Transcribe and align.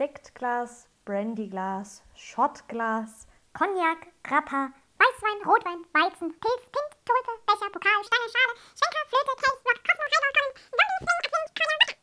Sektglas, 0.00 0.88
Brandyglas, 1.04 2.02
Shotglas, 2.14 3.26
Cognac, 3.52 4.06
Grappa, 4.24 4.70
Weißwein, 4.96 5.46
Rotwein, 5.46 5.84
Weizen, 5.92 6.30
Pilz, 6.40 6.62
Pint, 6.72 6.96
Tulpe, 7.04 7.32
Becher, 7.44 7.70
Pokal, 7.70 8.02
Stange, 8.02 8.30
Schale, 8.32 8.56
Schwenker, 8.78 9.04
Flöte, 9.10 9.36
Case, 9.36 9.60
Block, 9.62 9.78
Kosmo, 9.84 10.04
Heider, 10.08 10.32
Colin, 10.32 10.54
Zombie, 11.00 11.28
Advent, 11.28 11.50
Cognac. 11.54 11.98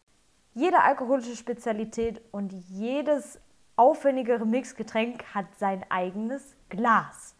Jede 0.53 0.83
alkoholische 0.83 1.35
Spezialität 1.35 2.21
und 2.31 2.53
jedes 2.69 3.39
aufwendigere 3.77 4.45
Mixgetränk 4.45 5.23
hat 5.33 5.47
sein 5.57 5.83
eigenes 5.89 6.55
Glas. 6.69 7.35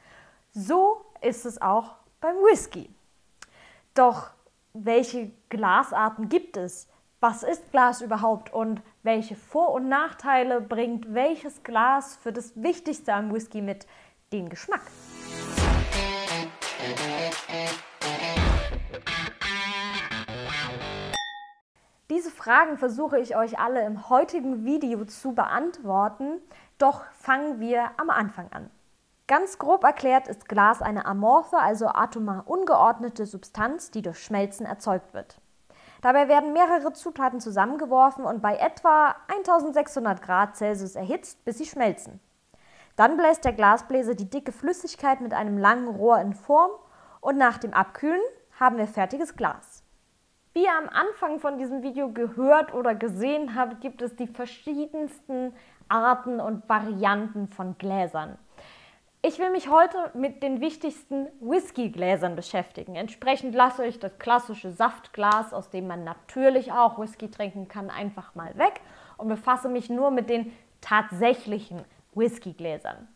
So 0.54 1.06
ist 1.22 1.46
es 1.46 1.62
auch 1.62 1.98
beim 2.20 2.36
Whisky. 2.38 2.90
Doch 3.94 4.32
welche 4.74 5.32
Glasarten 5.50 6.30
gibt 6.30 6.58
es? 6.58 6.88
Was 7.20 7.44
ist 7.44 7.72
Glas 7.72 8.02
überhaupt 8.02 8.52
und 8.52 8.82
welche 9.08 9.38
Vor- 9.38 9.72
und 9.72 9.88
Nachteile 9.88 10.60
bringt 10.60 11.14
welches 11.14 11.64
Glas 11.64 12.18
für 12.18 12.34
das 12.34 12.62
Wichtigste 12.62 13.14
am 13.14 13.34
Whisky 13.34 13.62
mit, 13.62 13.88
den 14.34 14.50
Geschmack? 14.50 14.82
Diese 22.10 22.30
Fragen 22.30 22.78
versuche 22.78 23.18
ich 23.18 23.38
euch 23.38 23.58
alle 23.58 23.86
im 23.86 24.10
heutigen 24.10 24.66
Video 24.66 25.06
zu 25.06 25.34
beantworten, 25.34 26.42
doch 26.78 27.06
fangen 27.14 27.62
wir 27.62 27.92
am 27.96 28.10
Anfang 28.10 28.52
an. 28.52 28.70
Ganz 29.28 29.58
grob 29.58 29.86
erklärt 29.86 30.28
ist 30.28 30.50
Glas 30.50 30.82
eine 30.82 31.06
amorphe, 31.06 31.58
also 31.58 31.88
atomar 31.88 32.44
ungeordnete 32.46 33.26
Substanz, 33.26 33.90
die 33.90 34.02
durch 34.02 34.20
Schmelzen 34.20 34.66
erzeugt 34.66 35.14
wird. 35.14 35.40
Dabei 36.02 36.28
werden 36.28 36.54
mehrere 36.54 36.94
Zutaten 36.94 37.40
zusammengeworfen 37.40 38.26
und 38.26 38.42
bei 38.42 38.58
etwa 38.58 39.16
1600 39.30 40.22
Grad 40.22 40.56
Celsius 40.56 40.96
erhitzt, 40.96 41.44
bis 41.44 41.58
sie 41.58 41.66
schmelzen. 41.66 42.20
Dann 42.96 43.18
bläst 43.18 43.46
der 43.46 43.54
Glasbläser 43.54 44.16
die 44.16 44.30
dicke 44.30 44.52
Flüssigkeit 44.52 45.22
mit 45.22 45.34
einem 45.34 45.58
langen 45.58 45.88
Rohr 45.88 46.20
in 46.20 46.34
Form 46.34 46.72
und 47.22 47.38
nach 47.38 47.58
dem 47.58 47.74
Abkühlen 47.74 48.22
haben 48.60 48.78
wir 48.78 48.88
fertiges 48.88 49.36
Glas. 49.36 49.84
Wie 50.54 50.64
ihr 50.64 50.76
am 50.76 50.90
Anfang 50.90 51.40
von 51.40 51.60
diesem 51.60 51.84
Video 51.84 52.12
gehört 52.12 52.74
oder 52.74 52.96
gesehen 52.96 53.54
habt, 53.54 53.82
gibt 53.82 54.02
es 54.02 54.16
die 54.16 54.26
verschiedensten 54.26 55.54
Arten 55.88 56.40
und 56.40 56.68
Varianten 56.68 57.48
von 57.48 57.78
Gläsern. 57.78 58.40
Ich 59.28 59.40
will 59.40 59.50
mich 59.50 59.68
heute 59.68 59.98
mit 60.14 60.42
den 60.42 60.62
wichtigsten 60.62 61.28
Whiskygläsern 61.42 62.38
beschäftigen. 62.38 62.96
Entsprechend 62.96 63.54
lasse 63.54 63.86
ich 63.86 64.00
das 64.00 64.18
klassische 64.20 64.72
Saftglas, 64.72 65.52
aus 65.52 65.70
dem 65.70 65.86
man 65.86 66.06
natürlich 66.06 66.72
auch 66.72 66.98
Whisky 66.98 67.30
trinken 67.30 67.68
kann, 67.68 67.90
einfach 67.90 68.36
mal 68.36 68.58
weg 68.58 68.80
und 69.18 69.28
befasse 69.28 69.68
mich 69.68 69.90
nur 69.90 70.12
mit 70.12 70.30
den 70.30 70.54
tatsächlichen 70.80 71.84
Whiskygläsern. 72.16 73.10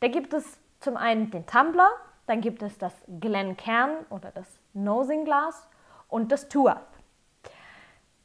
Da 0.00 0.08
gibt 0.08 0.32
es 0.32 0.58
zum 0.80 0.96
einen 0.96 1.30
den 1.30 1.44
Tumbler, 1.44 1.90
dann 2.26 2.40
gibt 2.40 2.62
es 2.62 2.78
das 2.78 2.94
Glencairn 3.20 4.06
oder 4.08 4.30
das 4.30 4.58
Nosing 4.72 5.26
Glas 5.26 5.68
und 6.08 6.32
das 6.32 6.48
Tuath. 6.48 6.93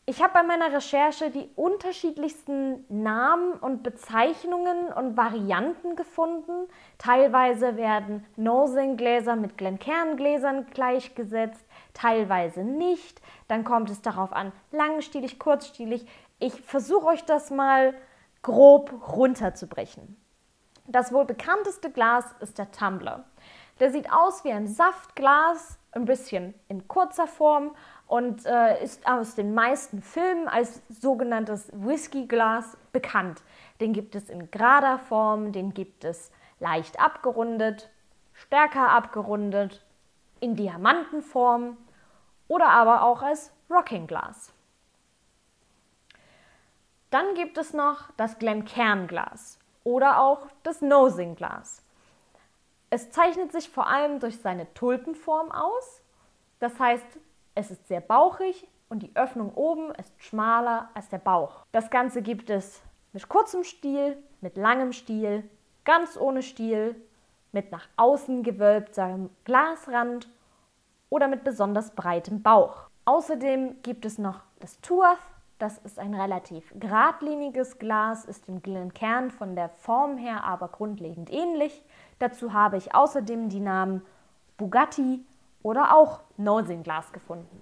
Ich 0.09 0.23
habe 0.23 0.33
bei 0.33 0.41
meiner 0.41 0.73
Recherche 0.73 1.29
die 1.29 1.51
unterschiedlichsten 1.55 2.83
Namen 2.89 3.53
und 3.53 3.83
Bezeichnungen 3.83 4.91
und 4.91 5.15
Varianten 5.15 5.95
gefunden. 5.95 6.67
Teilweise 6.97 7.77
werden 7.77 8.25
Nosing-Gläser 8.35 9.35
mit 9.35 9.55
Glencairn-Gläsern 9.59 10.65
gleichgesetzt, 10.73 11.63
teilweise 11.93 12.63
nicht. 12.63 13.21
Dann 13.47 13.63
kommt 13.63 13.91
es 13.91 14.01
darauf 14.01 14.33
an, 14.33 14.51
langstielig, 14.71 15.37
kurzstielig. 15.37 16.07
Ich 16.39 16.59
versuche 16.59 17.05
euch 17.05 17.23
das 17.25 17.51
mal 17.51 17.93
grob 18.41 19.15
runterzubrechen. 19.15 20.19
Das 20.87 21.13
wohl 21.13 21.25
bekannteste 21.25 21.91
Glas 21.91 22.25
ist 22.39 22.57
der 22.57 22.71
Tumbler. 22.71 23.25
Der 23.79 23.91
sieht 23.91 24.11
aus 24.11 24.43
wie 24.43 24.51
ein 24.51 24.65
Saftglas, 24.65 25.77
ein 25.91 26.05
bisschen 26.05 26.55
in 26.67 26.87
kurzer 26.87 27.27
Form 27.27 27.75
und 28.09 28.43
äh, 28.47 28.83
ist 28.83 29.07
aus 29.07 29.35
den 29.35 29.53
meisten 29.53 30.01
Filmen 30.01 30.47
als 30.47 30.81
sogenanntes 30.89 31.71
Whiskyglas 31.71 32.75
bekannt. 32.91 33.43
Den 33.79 33.93
gibt 33.93 34.15
es 34.15 34.31
in 34.31 34.49
gerader 34.49 34.97
Form, 34.97 35.51
den 35.51 35.75
gibt 35.75 36.03
es 36.03 36.31
leicht 36.59 36.99
abgerundet, 36.99 37.91
stärker 38.33 38.89
abgerundet, 38.89 39.85
in 40.39 40.55
Diamantenform 40.55 41.77
oder 42.47 42.69
aber 42.69 43.03
auch 43.03 43.21
als 43.21 43.51
Rocking 43.69 44.07
Glas. 44.07 44.51
Dann 47.11 47.35
gibt 47.35 47.59
es 47.59 47.73
noch 47.73 48.09
das 48.17 48.39
Glencairn-Glas 48.39 49.59
oder 49.83 50.19
auch 50.19 50.47
das 50.63 50.81
Nosing-Glas. 50.81 51.83
Es 52.89 53.11
zeichnet 53.11 53.51
sich 53.51 53.69
vor 53.69 53.85
allem 53.85 54.19
durch 54.19 54.41
seine 54.41 54.73
Tulpenform 54.73 55.51
aus. 55.51 56.01
Das 56.59 56.79
heißt, 56.79 57.05
es 57.59 57.71
ist 57.71 57.89
sehr 57.89 57.99
bauchig 57.99 58.67
und 58.87 59.03
die 59.03 59.13
Öffnung 59.15 59.53
oben 59.53 59.91
ist 59.95 60.13
schmaler 60.23 60.89
als 60.93 61.09
der 61.09 61.17
Bauch. 61.17 61.65
Das 61.73 61.89
Ganze 61.89 62.21
gibt 62.21 62.49
es 62.49 62.81
mit 63.11 63.27
kurzem 63.27 63.65
Stiel, 63.65 64.17
mit 64.39 64.55
langem 64.55 64.93
Stiel, 64.93 65.43
ganz 65.83 66.15
ohne 66.15 66.41
Stiel, 66.41 66.95
mit 67.51 67.69
nach 67.71 67.87
außen 67.97 68.43
gewölbtem 68.43 69.29
Glasrand 69.43 70.29
oder 71.09 71.27
mit 71.27 71.43
besonders 71.43 71.91
breitem 71.91 72.41
Bauch. 72.41 72.89
Außerdem 73.03 73.81
gibt 73.83 74.05
es 74.05 74.17
noch 74.17 74.39
das 74.59 74.79
Tuath, 74.79 75.17
das 75.57 75.79
ist 75.79 75.99
ein 75.99 76.13
relativ 76.13 76.73
geradliniges 76.79 77.77
Glas, 77.77 78.23
ist 78.23 78.47
dem 78.47 78.61
Glencairn 78.61 79.31
von 79.31 79.57
der 79.57 79.67
Form 79.67 80.17
her 80.17 80.45
aber 80.45 80.69
grundlegend 80.69 81.29
ähnlich. 81.29 81.83
Dazu 82.19 82.53
habe 82.53 82.77
ich 82.77 82.95
außerdem 82.95 83.49
die 83.49 83.59
Namen 83.59 84.05
Bugatti 84.55 85.25
oder 85.61 85.95
auch 85.95 86.21
Nosing-Glas 86.37 87.11
gefunden. 87.11 87.61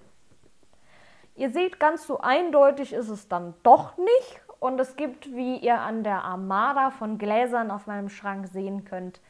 Ihr 1.34 1.50
seht, 1.50 1.78
ganz 1.78 2.06
so 2.06 2.18
eindeutig 2.18 2.92
ist 2.92 3.08
es 3.08 3.28
dann 3.28 3.54
doch 3.62 3.96
nicht 3.96 4.40
und 4.60 4.80
es 4.80 4.96
gibt, 4.96 5.32
wie 5.34 5.56
ihr 5.58 5.80
an 5.80 6.02
der 6.02 6.24
Armada 6.24 6.90
von 6.90 7.18
Gläsern 7.18 7.70
auf 7.70 7.86
meinem 7.86 8.08
Schrank 8.08 8.48
sehen 8.48 8.84
könnt, 8.84 9.20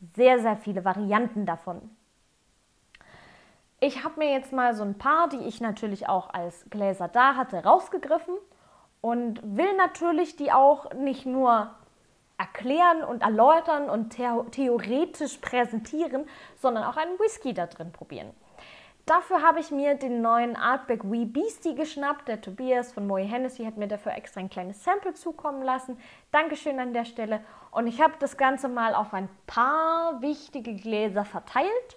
sehr, 0.00 0.38
sehr 0.38 0.56
viele 0.56 0.84
Varianten 0.84 1.46
davon. 1.46 1.90
Ich 3.80 4.04
habe 4.04 4.18
mir 4.18 4.32
jetzt 4.32 4.52
mal 4.52 4.74
so 4.74 4.82
ein 4.82 4.98
paar, 4.98 5.28
die 5.28 5.46
ich 5.46 5.60
natürlich 5.60 6.08
auch 6.08 6.30
als 6.30 6.66
Gläser 6.70 7.08
da 7.08 7.36
hatte, 7.36 7.64
rausgegriffen 7.64 8.34
und 9.00 9.40
will 9.42 9.76
natürlich 9.76 10.36
die 10.36 10.52
auch 10.52 10.92
nicht 10.94 11.26
nur 11.26 11.70
erklären 12.38 13.02
und 13.02 13.22
erläutern 13.22 13.88
und 13.88 14.10
theoretisch 14.10 15.38
präsentieren, 15.38 16.28
sondern 16.56 16.84
auch 16.84 16.96
einen 16.96 17.18
Whisky 17.18 17.54
da 17.54 17.66
drin 17.66 17.92
probieren. 17.92 18.32
Dafür 19.06 19.40
habe 19.40 19.60
ich 19.60 19.70
mir 19.70 19.94
den 19.94 20.20
neuen 20.20 20.56
Artback 20.56 21.08
Wee 21.08 21.26
Beastie 21.26 21.76
geschnappt. 21.76 22.26
Der 22.26 22.40
Tobias 22.40 22.92
von 22.92 23.06
Moe 23.06 23.20
Hennessy 23.20 23.64
hat 23.64 23.76
mir 23.76 23.86
dafür 23.86 24.16
extra 24.16 24.40
ein 24.40 24.50
kleines 24.50 24.82
Sample 24.82 25.14
zukommen 25.14 25.62
lassen. 25.62 25.96
Dankeschön 26.32 26.80
an 26.80 26.92
der 26.92 27.04
Stelle. 27.04 27.40
Und 27.70 27.86
ich 27.86 28.00
habe 28.00 28.14
das 28.18 28.36
Ganze 28.36 28.68
mal 28.68 28.96
auf 28.96 29.14
ein 29.14 29.28
paar 29.46 30.20
wichtige 30.22 30.74
Gläser 30.74 31.24
verteilt 31.24 31.96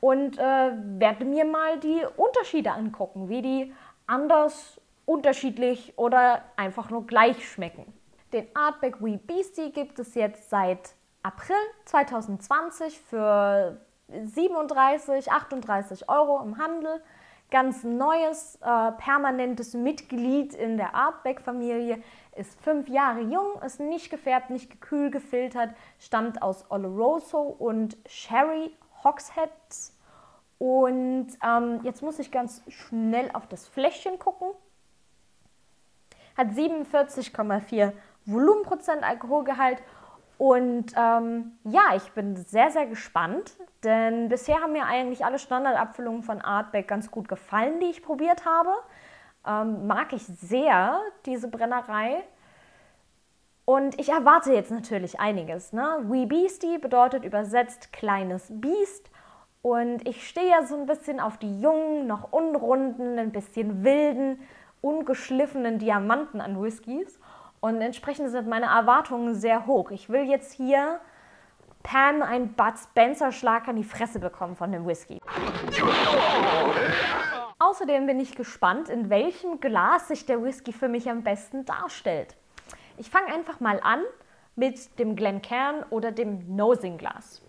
und 0.00 0.38
äh, 0.38 0.42
werde 0.42 1.24
mir 1.24 1.46
mal 1.46 1.80
die 1.80 2.02
Unterschiede 2.18 2.72
angucken, 2.72 3.30
wie 3.30 3.40
die 3.40 3.74
anders, 4.06 4.78
unterschiedlich 5.06 5.94
oder 5.96 6.42
einfach 6.56 6.90
nur 6.90 7.06
gleich 7.06 7.48
schmecken. 7.48 7.90
Den 8.34 8.48
Artback 8.52 9.00
Wee 9.00 9.16
Beastie 9.16 9.70
gibt 9.70 9.96
es 10.00 10.16
jetzt 10.16 10.50
seit 10.50 10.96
April 11.22 11.54
2020 11.84 12.98
für 12.98 13.80
37, 14.08 15.30
38 15.30 16.08
Euro 16.08 16.42
im 16.42 16.58
Handel. 16.58 17.00
Ganz 17.52 17.84
neues, 17.84 18.56
äh, 18.56 18.90
permanentes 18.98 19.74
Mitglied 19.74 20.52
in 20.52 20.78
der 20.78 20.96
Artback-Familie, 20.96 22.02
ist 22.34 22.60
fünf 22.60 22.88
Jahre 22.88 23.20
jung, 23.20 23.62
ist 23.64 23.78
nicht 23.78 24.10
gefärbt, 24.10 24.50
nicht 24.50 24.68
gekühl 24.68 25.12
gefiltert, 25.12 25.70
stammt 26.00 26.42
aus 26.42 26.68
Oloroso 26.72 27.38
und 27.40 27.96
Sherry 28.08 28.72
Hogsheads 29.04 29.96
und 30.58 31.28
ähm, 31.46 31.78
jetzt 31.84 32.02
muss 32.02 32.18
ich 32.18 32.32
ganz 32.32 32.62
schnell 32.66 33.30
auf 33.32 33.46
das 33.46 33.68
Fläschchen 33.68 34.18
gucken. 34.18 34.48
Hat 36.36 36.48
47,4 36.48 37.92
Volumenprozent 38.26 39.02
Alkoholgehalt. 39.02 39.82
Und 40.36 40.92
ähm, 40.96 41.52
ja, 41.64 41.94
ich 41.94 42.10
bin 42.12 42.36
sehr, 42.36 42.70
sehr 42.70 42.86
gespannt, 42.86 43.52
denn 43.84 44.28
bisher 44.28 44.60
haben 44.60 44.72
mir 44.72 44.86
eigentlich 44.86 45.24
alle 45.24 45.38
Standardabfüllungen 45.38 46.22
von 46.22 46.40
Artback 46.40 46.88
ganz 46.88 47.10
gut 47.10 47.28
gefallen, 47.28 47.78
die 47.80 47.86
ich 47.86 48.02
probiert 48.02 48.44
habe. 48.44 48.70
Ähm, 49.46 49.86
mag 49.86 50.12
ich 50.12 50.26
sehr, 50.26 51.00
diese 51.26 51.48
Brennerei. 51.48 52.24
Und 53.64 53.98
ich 53.98 54.10
erwarte 54.10 54.52
jetzt 54.52 54.70
natürlich 54.70 55.20
einiges. 55.20 55.72
Ne? 55.72 56.00
Wee 56.08 56.26
Beastie 56.26 56.78
bedeutet 56.78 57.24
übersetzt 57.24 57.92
kleines 57.92 58.48
Biest. 58.50 59.10
Und 59.62 60.06
ich 60.06 60.28
stehe 60.28 60.50
ja 60.50 60.66
so 60.66 60.76
ein 60.76 60.86
bisschen 60.86 61.20
auf 61.20 61.38
die 61.38 61.60
jungen, 61.60 62.06
noch 62.06 62.32
unrunden, 62.32 63.18
ein 63.18 63.32
bisschen 63.32 63.82
wilden, 63.82 64.38
ungeschliffenen 64.82 65.78
Diamanten 65.78 66.42
an 66.42 66.60
Whiskys. 66.60 67.18
Und 67.64 67.80
entsprechend 67.80 68.28
sind 68.28 68.46
meine 68.46 68.66
Erwartungen 68.66 69.34
sehr 69.34 69.64
hoch. 69.64 69.90
Ich 69.90 70.10
will 70.10 70.28
jetzt 70.28 70.52
hier 70.52 71.00
Pam 71.82 72.20
einen 72.20 72.52
Bud 72.52 72.74
Spencer-Schlag 72.76 73.68
an 73.68 73.76
die 73.76 73.84
Fresse 73.84 74.20
bekommen 74.20 74.54
von 74.54 74.70
dem 74.70 74.86
Whisky. 74.86 75.18
Außerdem 77.58 78.06
bin 78.06 78.20
ich 78.20 78.36
gespannt, 78.36 78.90
in 78.90 79.08
welchem 79.08 79.60
Glas 79.60 80.08
sich 80.08 80.26
der 80.26 80.44
Whisky 80.44 80.74
für 80.74 80.88
mich 80.88 81.08
am 81.08 81.22
besten 81.22 81.64
darstellt. 81.64 82.36
Ich 82.98 83.08
fange 83.08 83.32
einfach 83.32 83.60
mal 83.60 83.80
an 83.82 84.02
mit 84.56 84.98
dem 84.98 85.16
Glencairn 85.16 85.84
oder 85.88 86.12
dem 86.12 86.54
Nosing-Glas. 86.54 87.40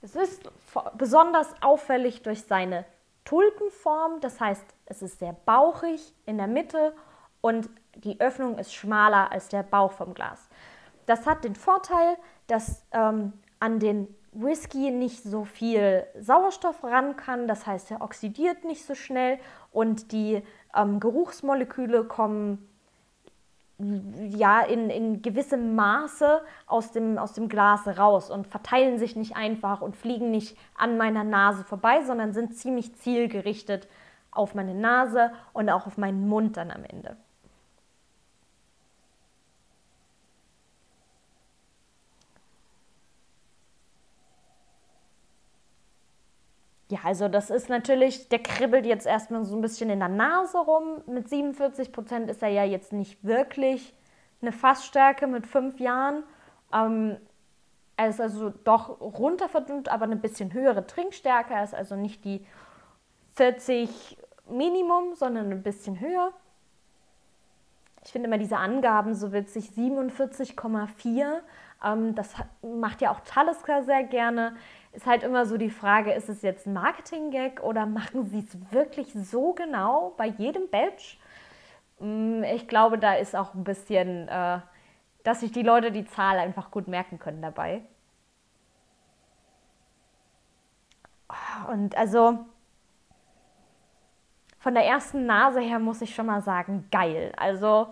Es 0.00 0.16
ist 0.16 0.50
besonders 0.96 1.54
auffällig 1.60 2.22
durch 2.22 2.44
seine 2.44 2.86
Tulpenform, 3.26 4.20
das 4.20 4.40
heißt, 4.40 4.64
es 4.86 5.02
ist 5.02 5.18
sehr 5.18 5.36
bauchig 5.44 6.14
in 6.24 6.38
der 6.38 6.46
Mitte 6.46 6.94
und 7.42 7.68
die 7.96 8.20
Öffnung 8.20 8.58
ist 8.58 8.74
schmaler 8.74 9.30
als 9.32 9.48
der 9.48 9.62
Bauch 9.62 9.92
vom 9.92 10.14
Glas. 10.14 10.48
Das 11.06 11.26
hat 11.26 11.44
den 11.44 11.54
Vorteil, 11.54 12.16
dass 12.46 12.84
ähm, 12.92 13.32
an 13.60 13.78
den 13.78 14.08
Whisky 14.32 14.90
nicht 14.90 15.22
so 15.22 15.44
viel 15.44 16.04
Sauerstoff 16.18 16.82
ran 16.82 17.16
kann, 17.16 17.46
das 17.46 17.66
heißt, 17.66 17.90
er 17.92 18.00
oxidiert 18.00 18.64
nicht 18.64 18.84
so 18.84 18.94
schnell 18.94 19.38
und 19.70 20.12
die 20.12 20.42
ähm, 20.74 20.98
Geruchsmoleküle 20.98 22.04
kommen 22.04 22.68
ja 23.78 24.60
in, 24.60 24.88
in 24.88 25.22
gewissem 25.22 25.74
Maße 25.74 26.42
aus 26.66 26.92
dem, 26.92 27.18
aus 27.18 27.32
dem 27.32 27.48
Glas 27.48 27.86
raus 27.86 28.30
und 28.30 28.46
verteilen 28.46 28.98
sich 28.98 29.16
nicht 29.16 29.36
einfach 29.36 29.80
und 29.80 29.96
fliegen 29.96 30.30
nicht 30.30 30.56
an 30.76 30.96
meiner 30.96 31.24
Nase 31.24 31.64
vorbei, 31.64 32.02
sondern 32.02 32.32
sind 32.32 32.56
ziemlich 32.56 32.94
zielgerichtet 32.96 33.88
auf 34.30 34.54
meine 34.54 34.74
Nase 34.74 35.32
und 35.52 35.70
auch 35.70 35.86
auf 35.86 35.96
meinen 35.96 36.28
Mund 36.28 36.56
dann 36.56 36.70
am 36.70 36.84
Ende. 36.84 37.16
Ja, 46.94 47.00
also 47.02 47.26
das 47.26 47.50
ist 47.50 47.68
natürlich, 47.68 48.28
der 48.28 48.38
kribbelt 48.38 48.86
jetzt 48.86 49.04
erstmal 49.04 49.44
so 49.44 49.56
ein 49.56 49.60
bisschen 49.60 49.90
in 49.90 49.98
der 49.98 50.08
Nase 50.08 50.58
rum. 50.58 51.02
Mit 51.06 51.28
47 51.28 51.90
Prozent 51.90 52.30
ist 52.30 52.40
er 52.40 52.50
ja 52.50 52.62
jetzt 52.62 52.92
nicht 52.92 53.24
wirklich 53.24 53.92
eine 54.40 54.52
Fassstärke 54.52 55.26
mit 55.26 55.44
fünf 55.44 55.80
Jahren. 55.80 56.22
Ähm, 56.72 57.16
er 57.96 58.08
ist 58.08 58.20
also 58.20 58.50
doch 58.62 59.00
runter 59.00 59.48
verdünnt, 59.48 59.88
aber 59.88 60.04
eine 60.04 60.14
bisschen 60.14 60.52
höhere 60.52 60.86
Trinkstärke. 60.86 61.54
Er 61.54 61.64
ist 61.64 61.74
also 61.74 61.96
nicht 61.96 62.24
die 62.24 62.46
40 63.32 64.16
Minimum, 64.48 65.16
sondern 65.16 65.50
ein 65.50 65.64
bisschen 65.64 65.98
höher. 65.98 66.30
Ich 68.04 68.12
finde 68.12 68.28
immer 68.28 68.38
diese 68.38 68.58
Angaben 68.58 69.16
so 69.16 69.32
witzig, 69.32 69.70
47,4. 69.76 71.40
Ähm, 71.84 72.14
das 72.14 72.34
macht 72.62 73.00
ja 73.00 73.10
auch 73.10 73.18
Talisker 73.24 73.82
sehr 73.82 74.04
gerne 74.04 74.54
ist 74.94 75.06
halt 75.06 75.22
immer 75.22 75.44
so 75.44 75.56
die 75.56 75.70
Frage, 75.70 76.12
ist 76.12 76.28
es 76.28 76.42
jetzt 76.42 76.66
ein 76.66 76.72
Marketing-Gag 76.72 77.62
oder 77.62 77.84
machen 77.86 78.26
sie 78.26 78.38
es 78.40 78.72
wirklich 78.72 79.12
so 79.12 79.52
genau 79.52 80.14
bei 80.16 80.26
jedem 80.26 80.68
Batch? 80.70 81.18
Mm, 81.98 82.44
ich 82.44 82.68
glaube, 82.68 82.98
da 82.98 83.14
ist 83.14 83.34
auch 83.34 83.54
ein 83.54 83.64
bisschen, 83.64 84.28
äh, 84.28 84.60
dass 85.24 85.40
sich 85.40 85.52
die 85.52 85.62
Leute 85.62 85.90
die 85.90 86.06
Zahl 86.06 86.38
einfach 86.38 86.70
gut 86.70 86.88
merken 86.88 87.18
können 87.18 87.42
dabei. 87.42 87.82
Und 91.68 91.96
also 91.96 92.44
von 94.58 94.74
der 94.74 94.84
ersten 94.84 95.26
Nase 95.26 95.60
her 95.60 95.78
muss 95.78 96.02
ich 96.02 96.14
schon 96.14 96.26
mal 96.26 96.40
sagen, 96.40 96.86
geil. 96.90 97.32
Also 97.36 97.88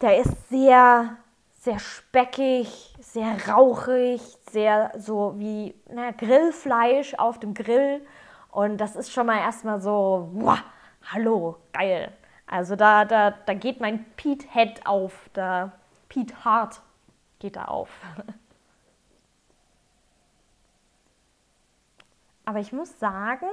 der 0.00 0.18
ist 0.18 0.48
sehr 0.48 1.16
sehr 1.62 1.78
speckig, 1.78 2.92
sehr 3.00 3.48
rauchig, 3.48 4.20
sehr 4.50 4.90
so 4.98 5.38
wie 5.38 5.76
na, 5.88 6.10
Grillfleisch 6.10 7.14
auf 7.14 7.38
dem 7.38 7.54
Grill. 7.54 8.04
Und 8.50 8.78
das 8.78 8.96
ist 8.96 9.12
schon 9.12 9.26
mal 9.26 9.38
erstmal 9.38 9.80
so, 9.80 10.28
wow, 10.32 10.58
hallo, 11.12 11.56
geil. 11.72 12.12
Also 12.48 12.74
da, 12.74 13.04
da, 13.04 13.30
da 13.30 13.54
geht 13.54 13.80
mein 13.80 14.04
Pete 14.16 14.44
Head 14.50 14.84
auf, 14.86 15.30
da 15.34 15.70
Pete 16.08 16.44
Heart 16.44 16.82
geht 17.38 17.54
da 17.54 17.66
auf. 17.66 17.90
Aber 22.44 22.58
ich 22.58 22.72
muss 22.72 22.98
sagen, 22.98 23.46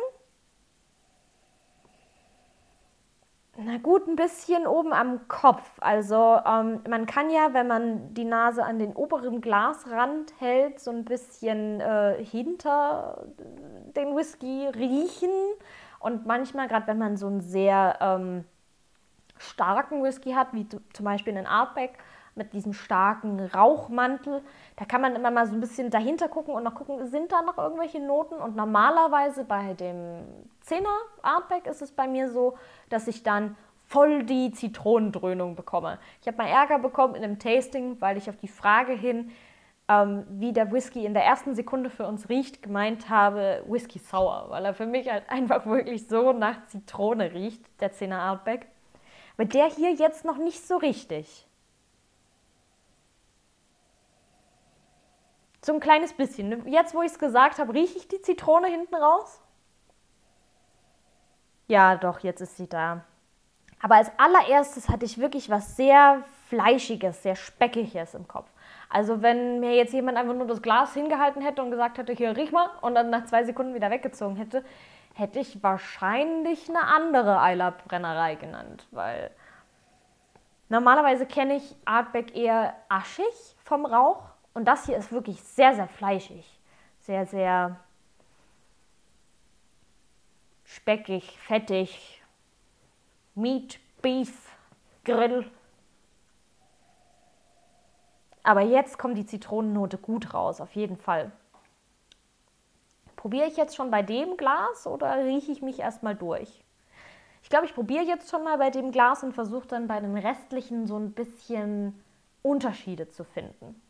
Na 3.61 3.77
gut, 3.77 4.07
ein 4.07 4.15
bisschen 4.15 4.65
oben 4.65 4.93
am 4.93 5.27
Kopf. 5.27 5.69
Also 5.81 6.39
ähm, 6.45 6.79
man 6.87 7.05
kann 7.05 7.29
ja, 7.29 7.53
wenn 7.53 7.67
man 7.67 8.13
die 8.13 8.23
Nase 8.23 8.63
an 8.63 8.79
den 8.79 8.93
oberen 8.93 9.41
Glasrand 9.41 10.33
hält, 10.39 10.79
so 10.79 10.91
ein 10.91 11.03
bisschen 11.03 11.81
äh, 11.81 12.23
hinter 12.23 13.27
den 13.97 14.15
Whisky 14.15 14.67
riechen. 14.67 15.29
Und 15.99 16.25
manchmal, 16.25 16.69
gerade 16.69 16.87
wenn 16.87 16.99
man 16.99 17.17
so 17.17 17.27
einen 17.27 17.41
sehr 17.41 17.97
ähm, 17.99 18.45
starken 19.37 20.03
Whisky 20.03 20.31
hat, 20.31 20.53
wie 20.53 20.65
zum 20.93 21.03
Beispiel 21.03 21.35
einen 21.35 21.45
Artback, 21.45 21.97
mit 22.39 22.53
diesem 22.53 22.73
starken 22.73 23.39
Rauchmantel. 23.39 24.41
Da 24.77 24.85
kann 24.85 25.01
man 25.01 25.15
immer 25.15 25.29
mal 25.29 25.45
so 25.45 25.53
ein 25.53 25.59
bisschen 25.59 25.91
dahinter 25.91 26.27
gucken 26.27 26.55
und 26.55 26.63
noch 26.63 26.73
gucken, 26.73 27.05
sind 27.05 27.31
da 27.31 27.43
noch 27.43 27.59
irgendwelche 27.59 27.99
Noten? 27.99 28.35
Und 28.35 28.55
normalerweise 28.55 29.43
bei 29.43 29.75
dem 29.75 30.23
10er 30.65 30.87
Artback 31.21 31.67
ist 31.67 31.83
es 31.83 31.91
bei 31.91 32.07
mir 32.07 32.31
so, 32.31 32.57
dass 32.89 33.07
ich 33.07 33.21
dann 33.21 33.55
voll 33.85 34.23
die 34.23 34.51
Zitronendröhnung 34.51 35.55
bekomme. 35.55 35.99
Ich 36.21 36.27
habe 36.27 36.37
mal 36.37 36.47
Ärger 36.47 36.79
bekommen 36.79 37.15
in 37.15 37.23
einem 37.23 37.37
Tasting, 37.39 37.97
weil 37.99 38.17
ich 38.17 38.29
auf 38.29 38.37
die 38.37 38.47
Frage 38.47 38.93
hin, 38.93 39.31
ähm, 39.89 40.25
wie 40.29 40.53
der 40.53 40.71
Whisky 40.71 41.05
in 41.05 41.15
der 41.15 41.25
ersten 41.25 41.55
Sekunde 41.55 41.89
für 41.89 42.07
uns 42.07 42.29
riecht, 42.29 42.61
gemeint 42.61 43.09
habe, 43.09 43.63
Whisky 43.67 43.99
Sour, 43.99 44.45
weil 44.49 44.63
er 44.63 44.73
für 44.75 44.85
mich 44.85 45.11
halt 45.11 45.29
einfach 45.29 45.65
wirklich 45.65 46.07
so 46.07 46.31
nach 46.31 46.65
Zitrone 46.67 47.33
riecht, 47.33 47.63
der 47.81 47.91
10er 47.91 48.19
Artback. 48.19 48.67
Aber 49.35 49.45
der 49.45 49.65
hier 49.65 49.93
jetzt 49.93 50.25
noch 50.25 50.37
nicht 50.37 50.67
so 50.67 50.77
richtig. 50.77 51.47
So 55.61 55.73
ein 55.73 55.79
kleines 55.79 56.13
bisschen. 56.13 56.67
Jetzt, 56.67 56.93
wo 56.93 57.01
ich 57.01 57.11
es 57.11 57.19
gesagt 57.19 57.59
habe, 57.59 57.73
rieche 57.73 57.97
ich 57.97 58.07
die 58.07 58.21
Zitrone 58.21 58.67
hinten 58.67 58.95
raus? 58.95 59.41
Ja, 61.67 61.95
doch, 61.95 62.19
jetzt 62.21 62.41
ist 62.41 62.57
sie 62.57 62.67
da. 62.67 63.03
Aber 63.81 63.95
als 63.95 64.11
allererstes 64.17 64.89
hatte 64.89 65.05
ich 65.05 65.19
wirklich 65.19 65.49
was 65.49 65.75
sehr 65.75 66.23
Fleischiges, 66.47 67.23
sehr 67.23 67.35
Speckiges 67.35 68.13
im 68.13 68.27
Kopf. 68.27 68.49
Also 68.89 69.21
wenn 69.21 69.59
mir 69.59 69.75
jetzt 69.75 69.93
jemand 69.93 70.17
einfach 70.17 70.33
nur 70.33 70.47
das 70.47 70.61
Glas 70.61 70.93
hingehalten 70.93 71.41
hätte 71.41 71.61
und 71.61 71.71
gesagt 71.71 71.97
hätte, 71.97 72.13
hier 72.13 72.35
riech 72.35 72.51
mal, 72.51 72.69
und 72.81 72.95
dann 72.95 73.09
nach 73.09 73.25
zwei 73.25 73.43
Sekunden 73.43 73.75
wieder 73.75 73.91
weggezogen 73.91 74.35
hätte, 74.35 74.65
hätte 75.13 75.39
ich 75.39 75.61
wahrscheinlich 75.61 76.69
eine 76.69 76.81
andere 76.81 77.39
Eilerbrennerei 77.39 78.35
genannt, 78.35 78.87
weil 78.91 79.31
normalerweise 80.69 81.25
kenne 81.25 81.57
ich 81.57 81.75
Artback 81.85 82.35
eher 82.35 82.75
aschig 82.89 83.55
vom 83.63 83.85
Rauch 83.85 84.28
und 84.59 84.65
das 84.65 84.85
hier 84.85 84.97
ist 84.97 85.13
wirklich 85.13 85.41
sehr, 85.41 85.73
sehr 85.73 85.87
fleischig. 85.87 86.59
Sehr, 86.99 87.25
sehr 87.25 87.79
speckig, 90.65 91.39
fettig. 91.39 92.21
Meat, 93.35 93.79
Beef, 94.01 94.51
Grill. 95.05 95.49
Aber 98.43 98.59
jetzt 98.59 98.97
kommt 98.97 99.17
die 99.17 99.25
Zitronennote 99.25 99.97
gut 99.97 100.33
raus, 100.33 100.59
auf 100.59 100.75
jeden 100.75 100.97
Fall. 100.97 101.31
Probiere 103.15 103.47
ich 103.47 103.55
jetzt 103.55 103.77
schon 103.77 103.89
bei 103.89 104.01
dem 104.01 104.35
Glas 104.35 104.85
oder 104.85 105.23
rieche 105.23 105.53
ich 105.53 105.61
mich 105.61 105.79
erstmal 105.79 106.15
durch? 106.15 106.65
Ich 107.43 107.49
glaube, 107.49 107.65
ich 107.65 107.73
probiere 107.73 108.03
jetzt 108.03 108.29
schon 108.29 108.43
mal 108.43 108.57
bei 108.57 108.71
dem 108.71 108.91
Glas 108.91 109.23
und 109.23 109.31
versuche 109.31 109.69
dann 109.69 109.87
bei 109.87 110.01
den 110.01 110.17
restlichen 110.17 110.85
so 110.85 110.97
ein 110.97 111.13
bisschen 111.13 112.03
Unterschiede 112.41 113.07
zu 113.07 113.23
finden. 113.23 113.81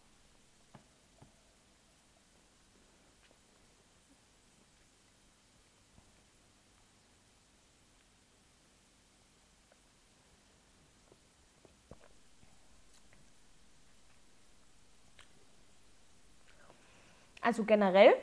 Also 17.50 17.64
generell 17.64 18.14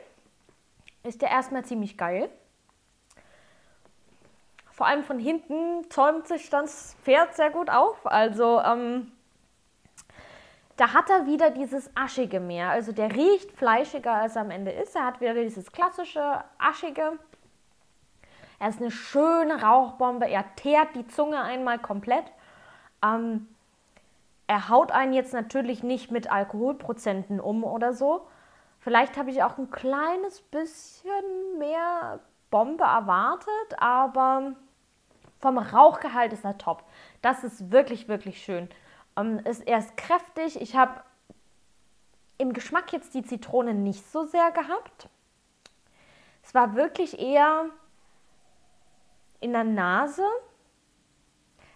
ist 1.03 1.21
der 1.21 1.29
erstmal 1.29 1.65
ziemlich 1.65 1.97
geil. 1.97 2.29
Vor 4.71 4.87
allem 4.87 5.03
von 5.03 5.19
hinten 5.19 5.83
zäumt 5.89 6.29
sich 6.29 6.49
das 6.49 6.95
Pferd 7.03 7.35
sehr 7.35 7.49
gut 7.49 7.69
auf. 7.69 8.07
Also 8.07 8.61
ähm, 8.61 9.11
da 10.77 10.93
hat 10.93 11.09
er 11.09 11.25
wieder 11.25 11.49
dieses 11.49 11.91
Aschige 11.93 12.39
mehr. 12.39 12.69
Also 12.69 12.93
der 12.93 13.13
riecht 13.13 13.51
fleischiger, 13.51 14.13
als 14.13 14.37
er 14.37 14.43
am 14.43 14.49
Ende 14.49 14.71
ist. 14.71 14.95
Er 14.95 15.03
hat 15.03 15.19
wieder 15.19 15.33
dieses 15.33 15.73
klassische 15.73 16.45
Aschige. 16.57 17.19
Er 18.59 18.69
ist 18.69 18.79
eine 18.79 18.91
schöne 18.91 19.61
Rauchbombe. 19.61 20.25
Er 20.29 20.45
teert 20.55 20.95
die 20.95 21.05
Zunge 21.05 21.41
einmal 21.41 21.79
komplett. 21.79 22.31
Ähm, 23.03 23.49
er 24.47 24.69
haut 24.69 24.93
einen 24.93 25.11
jetzt 25.11 25.33
natürlich 25.33 25.83
nicht 25.83 26.11
mit 26.11 26.31
Alkoholprozenten 26.31 27.41
um 27.41 27.65
oder 27.65 27.91
so. 27.91 28.25
Vielleicht 28.79 29.17
habe 29.17 29.31
ich 29.31 29.43
auch 29.43 29.57
ein 29.57 29.71
kleines 29.71 30.41
bisschen 30.41 31.57
mehr 31.57 32.19
Bombe 32.49 32.83
erwartet, 32.83 33.75
aber 33.77 34.53
vom 35.39 35.57
Rauchgehalt 35.57 36.33
ist 36.33 36.45
er 36.45 36.57
top. 36.57 36.83
Das 37.21 37.43
ist 37.43 37.71
wirklich, 37.71 38.07
wirklich 38.07 38.43
schön. 38.43 38.69
Ähm, 39.17 39.39
ist, 39.39 39.67
er 39.67 39.79
ist 39.79 39.97
kräftig. 39.97 40.61
Ich 40.61 40.75
habe 40.75 41.01
im 42.37 42.53
Geschmack 42.53 42.93
jetzt 42.93 43.13
die 43.13 43.23
Zitrone 43.23 43.73
nicht 43.73 44.09
so 44.11 44.25
sehr 44.25 44.51
gehabt. 44.51 45.09
Es 46.43 46.53
war 46.53 46.75
wirklich 46.75 47.19
eher 47.19 47.65
in 49.39 49.51
der 49.51 49.63
Nase. 49.63 50.23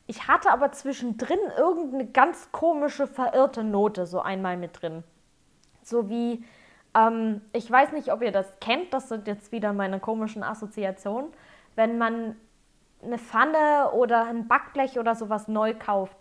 Ich 0.07 0.27
hatte 0.27 0.51
aber 0.51 0.71
zwischendrin 0.71 1.39
irgendeine 1.57 2.07
ganz 2.07 2.51
komische, 2.51 3.07
verirrte 3.07 3.63
Note 3.63 4.05
so 4.05 4.21
einmal 4.21 4.57
mit 4.57 4.81
drin. 4.81 5.03
So 5.83 6.09
wie, 6.09 6.43
ähm, 6.95 7.41
ich 7.53 7.69
weiß 7.69 7.91
nicht, 7.93 8.11
ob 8.11 8.21
ihr 8.21 8.31
das 8.31 8.59
kennt, 8.59 8.93
das 8.93 9.09
sind 9.09 9.27
jetzt 9.27 9.51
wieder 9.51 9.73
meine 9.73 9.99
komischen 9.99 10.43
Assoziationen, 10.43 11.31
wenn 11.75 11.97
man 11.97 12.35
eine 13.03 13.17
Pfanne 13.17 13.91
oder 13.93 14.25
ein 14.25 14.47
Backblech 14.47 14.99
oder 14.99 15.15
sowas 15.15 15.47
neu 15.47 15.73
kauft 15.73 16.17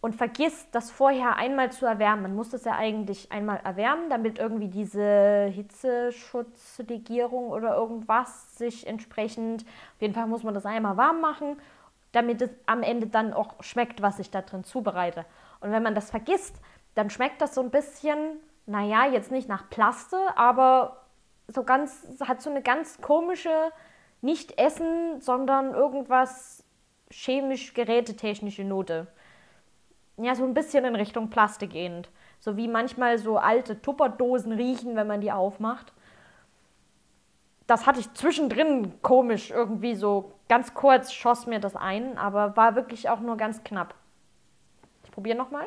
und 0.00 0.14
vergisst, 0.14 0.68
das 0.72 0.90
vorher 0.90 1.36
einmal 1.36 1.72
zu 1.72 1.86
erwärmen. 1.86 2.22
Man 2.22 2.36
muss 2.36 2.50
das 2.50 2.64
ja 2.64 2.76
eigentlich 2.76 3.32
einmal 3.32 3.60
erwärmen, 3.64 4.08
damit 4.08 4.38
irgendwie 4.38 4.68
diese 4.68 5.46
Hitzeschutzlegierung 5.46 7.48
oder 7.48 7.74
irgendwas 7.74 8.56
sich 8.56 8.86
entsprechend, 8.86 9.62
auf 9.62 10.00
jeden 10.00 10.14
Fall 10.14 10.26
muss 10.26 10.44
man 10.44 10.54
das 10.54 10.66
einmal 10.66 10.96
warm 10.96 11.20
machen, 11.20 11.56
damit 12.12 12.40
es 12.40 12.50
am 12.66 12.82
Ende 12.82 13.08
dann 13.08 13.32
auch 13.32 13.54
schmeckt, 13.60 14.00
was 14.00 14.18
ich 14.18 14.30
da 14.30 14.42
drin 14.42 14.64
zubereite. 14.64 15.24
Und 15.60 15.72
wenn 15.72 15.82
man 15.82 15.94
das 15.94 16.10
vergisst, 16.10 16.54
dann 16.94 17.10
schmeckt 17.10 17.40
das 17.40 17.54
so 17.54 17.62
ein 17.62 17.70
bisschen, 17.70 18.38
naja, 18.66 19.06
jetzt 19.06 19.30
nicht 19.30 19.48
nach 19.48 19.70
Plaste, 19.70 20.18
aber 20.36 21.04
so 21.48 21.62
ganz, 21.62 22.06
hat 22.20 22.42
so 22.42 22.50
eine 22.50 22.62
ganz 22.62 23.00
komische, 23.00 23.70
nicht 24.20 24.58
Essen, 24.58 25.20
sondern 25.20 25.72
irgendwas 25.72 26.64
chemisch 27.10 27.74
gerätetechnische 27.74 28.64
Note 28.64 29.06
ja, 30.18 30.34
so 30.34 30.44
ein 30.44 30.54
bisschen 30.54 30.84
in 30.84 30.96
Richtung 30.96 31.30
Plastik 31.30 31.70
gehend. 31.70 32.08
So 32.40 32.56
wie 32.56 32.68
manchmal 32.68 33.18
so 33.18 33.38
alte 33.38 33.80
Tupperdosen 33.80 34.52
riechen, 34.52 34.96
wenn 34.96 35.06
man 35.06 35.20
die 35.20 35.32
aufmacht. 35.32 35.92
Das 37.66 37.86
hatte 37.86 38.00
ich 38.00 38.12
zwischendrin 38.14 39.02
komisch 39.02 39.50
irgendwie 39.50 39.94
so 39.94 40.32
ganz 40.48 40.74
kurz 40.74 41.12
schoss 41.12 41.46
mir 41.46 41.58
das 41.58 41.74
ein, 41.74 42.16
aber 42.16 42.56
war 42.56 42.76
wirklich 42.76 43.08
auch 43.08 43.20
nur 43.20 43.36
ganz 43.36 43.64
knapp. 43.64 43.94
Ich 45.04 45.10
probiere 45.10 45.36
nochmal. 45.36 45.66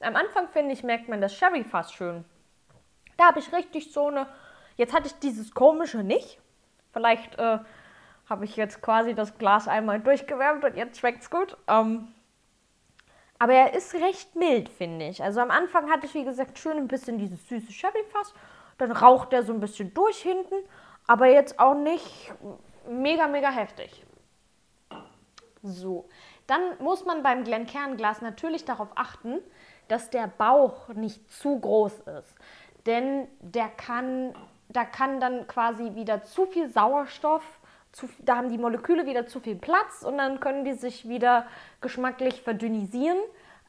Am 0.00 0.16
Anfang 0.16 0.48
finde 0.48 0.72
ich, 0.72 0.82
merkt 0.82 1.08
man 1.08 1.20
das 1.20 1.34
Sherry 1.34 1.64
fast 1.64 1.94
schön. 1.94 2.24
Da 3.16 3.26
habe 3.26 3.40
ich 3.40 3.52
richtig 3.52 3.92
so 3.92 4.06
eine 4.06 4.28
Jetzt 4.78 4.94
hatte 4.94 5.08
ich 5.08 5.14
dieses 5.18 5.52
komische 5.52 6.04
nicht. 6.04 6.38
Vielleicht 6.92 7.36
äh, 7.36 7.58
habe 8.30 8.44
ich 8.44 8.56
jetzt 8.56 8.80
quasi 8.80 9.12
das 9.12 9.36
Glas 9.36 9.66
einmal 9.66 10.00
durchgewärmt 10.00 10.64
und 10.64 10.76
jetzt 10.76 11.00
schmeckt 11.00 11.22
es 11.22 11.30
gut. 11.30 11.56
Ähm, 11.66 12.14
aber 13.40 13.54
er 13.54 13.74
ist 13.74 13.92
recht 13.94 14.36
mild, 14.36 14.68
finde 14.68 15.08
ich. 15.08 15.22
Also 15.22 15.40
am 15.40 15.50
Anfang 15.50 15.90
hatte 15.90 16.06
ich, 16.06 16.14
wie 16.14 16.24
gesagt, 16.24 16.58
schön 16.58 16.76
ein 16.76 16.88
bisschen 16.88 17.18
dieses 17.18 17.46
süße 17.48 17.72
Sherryfass. 17.72 18.32
Dann 18.78 18.92
raucht 18.92 19.32
er 19.32 19.42
so 19.42 19.52
ein 19.52 19.58
bisschen 19.58 19.92
durch 19.94 20.18
hinten. 20.22 20.54
Aber 21.08 21.26
jetzt 21.26 21.58
auch 21.58 21.74
nicht 21.74 22.32
mega, 22.88 23.26
mega 23.26 23.50
heftig. 23.50 24.04
So, 25.62 26.08
dann 26.46 26.60
muss 26.78 27.04
man 27.04 27.24
beim 27.24 27.42
Glencairn-Glas 27.42 28.22
natürlich 28.22 28.64
darauf 28.64 28.90
achten, 28.94 29.40
dass 29.88 30.10
der 30.10 30.26
Bauch 30.26 30.88
nicht 30.88 31.30
zu 31.32 31.58
groß 31.58 32.00
ist. 32.00 32.34
Denn 32.86 33.28
der 33.40 33.68
kann 33.68 34.34
da 34.68 34.84
kann 34.84 35.20
dann 35.20 35.46
quasi 35.46 35.94
wieder 35.94 36.24
zu 36.24 36.46
viel 36.46 36.68
Sauerstoff, 36.68 37.42
zu, 37.92 38.08
da 38.20 38.36
haben 38.36 38.50
die 38.50 38.58
Moleküle 38.58 39.06
wieder 39.06 39.26
zu 39.26 39.40
viel 39.40 39.56
Platz 39.56 40.02
und 40.02 40.18
dann 40.18 40.40
können 40.40 40.64
die 40.64 40.74
sich 40.74 41.08
wieder 41.08 41.46
geschmacklich 41.80 42.42
verdünnisieren. 42.42 43.18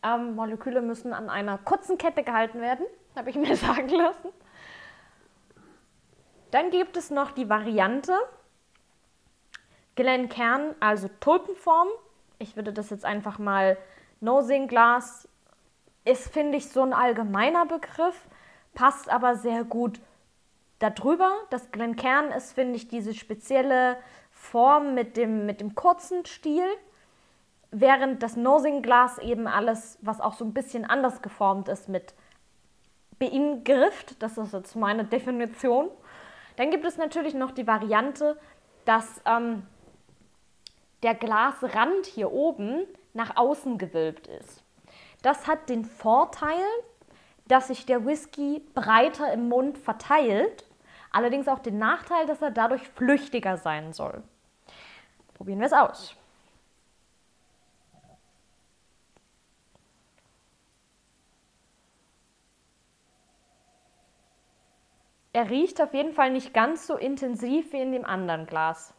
Ähm, 0.03 0.35
Moleküle 0.35 0.81
müssen 0.81 1.13
an 1.13 1.29
einer 1.29 1.57
kurzen 1.57 1.97
Kette 1.97 2.23
gehalten 2.23 2.59
werden, 2.59 2.85
habe 3.15 3.29
ich 3.29 3.37
mir 3.37 3.55
sagen 3.55 3.89
lassen. 3.89 4.29
Dann 6.51 6.69
gibt 6.69 6.97
es 6.97 7.11
noch 7.11 7.31
die 7.31 7.47
Variante 7.47 8.13
Glenkern, 9.95 10.75
also 10.79 11.09
Tulpenform. 11.19 11.87
Ich 12.39 12.55
würde 12.55 12.73
das 12.73 12.89
jetzt 12.89 13.05
einfach 13.05 13.39
mal 13.39 13.77
Nosing 14.19 14.67
Glas 14.67 15.27
ist, 16.05 16.31
finde 16.31 16.57
ich, 16.57 16.69
so 16.69 16.81
ein 16.81 16.93
allgemeiner 16.93 17.65
Begriff, 17.65 18.27
passt 18.73 19.09
aber 19.09 19.35
sehr 19.35 19.63
gut 19.63 19.99
darüber. 20.79 21.31
Das 21.49 21.71
Glenkern 21.71 22.31
ist, 22.31 22.53
finde 22.53 22.75
ich, 22.75 22.87
diese 22.87 23.13
spezielle 23.13 23.97
Form 24.31 24.93
mit 24.93 25.17
dem, 25.17 25.45
mit 25.45 25.61
dem 25.61 25.75
kurzen 25.75 26.25
Stiel, 26.25 26.65
während 27.71 28.23
das 28.23 28.35
Nosing-Glas 28.35 29.19
eben 29.19 29.47
alles, 29.47 29.97
was 30.01 30.21
auch 30.21 30.33
so 30.33 30.45
ein 30.45 30.53
bisschen 30.53 30.85
anders 30.85 31.21
geformt 31.21 31.67
ist, 31.67 31.89
mit 31.89 32.13
beingrifft. 33.19 34.21
Das 34.23 34.37
ist 34.37 34.53
jetzt 34.53 34.75
meine 34.75 35.03
Definition. 35.03 35.89
Dann 36.55 36.71
gibt 36.71 36.85
es 36.85 36.97
natürlich 36.97 37.33
noch 37.33 37.51
die 37.51 37.67
Variante, 37.67 38.39
dass 38.85 39.21
ähm, 39.25 39.63
der 41.03 41.15
Glasrand 41.15 42.05
hier 42.05 42.31
oben 42.31 42.85
nach 43.13 43.35
außen 43.35 43.77
gewölbt 43.77 44.27
ist. 44.27 44.63
Das 45.21 45.47
hat 45.47 45.69
den 45.69 45.85
Vorteil, 45.85 46.65
dass 47.47 47.67
sich 47.67 47.85
der 47.85 48.05
Whisky 48.05 48.61
breiter 48.73 49.33
im 49.33 49.49
Mund 49.49 49.77
verteilt 49.77 50.65
Allerdings 51.11 51.47
auch 51.47 51.59
den 51.59 51.77
Nachteil, 51.77 52.25
dass 52.25 52.41
er 52.41 52.51
dadurch 52.51 52.87
flüchtiger 52.89 53.57
sein 53.57 53.93
soll. 53.93 54.23
Probieren 55.33 55.59
wir 55.59 55.67
es 55.67 55.73
aus. 55.73 56.15
Er 65.31 65.49
riecht 65.49 65.81
auf 65.81 65.93
jeden 65.93 66.13
Fall 66.13 66.31
nicht 66.31 66.53
ganz 66.53 66.85
so 66.85 66.97
intensiv 66.97 67.71
wie 67.71 67.81
in 67.81 67.91
dem 67.91 68.03
anderen 68.03 68.45
Glas. 68.45 68.93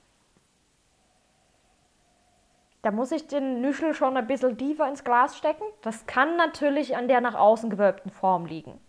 Da 2.82 2.90
muss 2.90 3.12
ich 3.12 3.26
den 3.26 3.60
Nüschel 3.60 3.94
schon 3.94 4.16
ein 4.16 4.26
bisschen 4.26 4.56
tiefer 4.56 4.88
ins 4.88 5.04
Glas 5.04 5.36
stecken. 5.36 5.64
Das 5.82 6.06
kann 6.06 6.36
natürlich 6.36 6.96
an 6.96 7.08
der 7.08 7.20
nach 7.20 7.34
außen 7.34 7.68
gewölbten 7.70 8.10
Form 8.10 8.46
liegen 8.46 8.80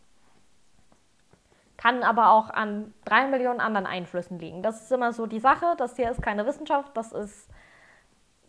kann 1.82 2.04
aber 2.04 2.30
auch 2.30 2.52
an 2.52 2.94
drei 3.06 3.26
Millionen 3.26 3.60
anderen 3.60 3.88
Einflüssen 3.88 4.38
liegen. 4.38 4.62
Das 4.62 4.84
ist 4.84 4.92
immer 4.92 5.14
so 5.14 5.26
die 5.26 5.40
Sache. 5.40 5.74
Das 5.78 5.96
hier 5.96 6.12
ist 6.12 6.22
keine 6.22 6.46
Wissenschaft, 6.46 6.96
das 6.96 7.12
ist, 7.12 7.50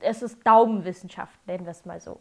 es 0.01 0.21
ist 0.21 0.47
Daumenwissenschaft, 0.47 1.35
nennen 1.47 1.65
wir 1.65 1.71
es 1.71 1.87
mal 1.87 1.99
so. 1.99 2.21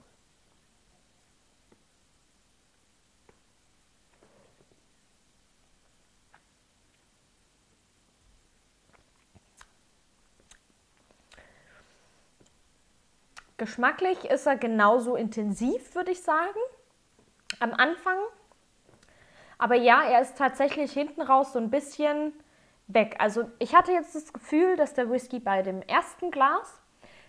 Geschmacklich 13.62 14.26
ist 14.26 14.48
er 14.48 14.58
genauso 14.58 15.16
intensiv, 15.16 15.94
würde 15.94 16.10
ich 16.12 16.24
sagen. 16.24 16.60
Am 17.60 17.74
Anfang 17.74 18.18
aber 19.62 19.76
ja, 19.76 20.02
er 20.02 20.22
ist 20.22 20.40
tatsächlich 20.40 20.92
hinten 20.92 21.22
raus 21.22 21.54
so 21.54 21.60
ein 21.60 21.70
bisschen 21.70 22.34
weg. 22.88 23.16
Also 23.20 23.44
ich 23.60 23.76
hatte 23.76 23.92
jetzt 23.92 24.16
das 24.16 24.34
Gefühl, 24.34 24.76
dass 24.76 24.96
der 24.96 25.12
Whisky 25.12 25.40
bei 25.40 25.62
dem 25.62 25.84
ersten 25.84 26.32
Glas 26.32 26.82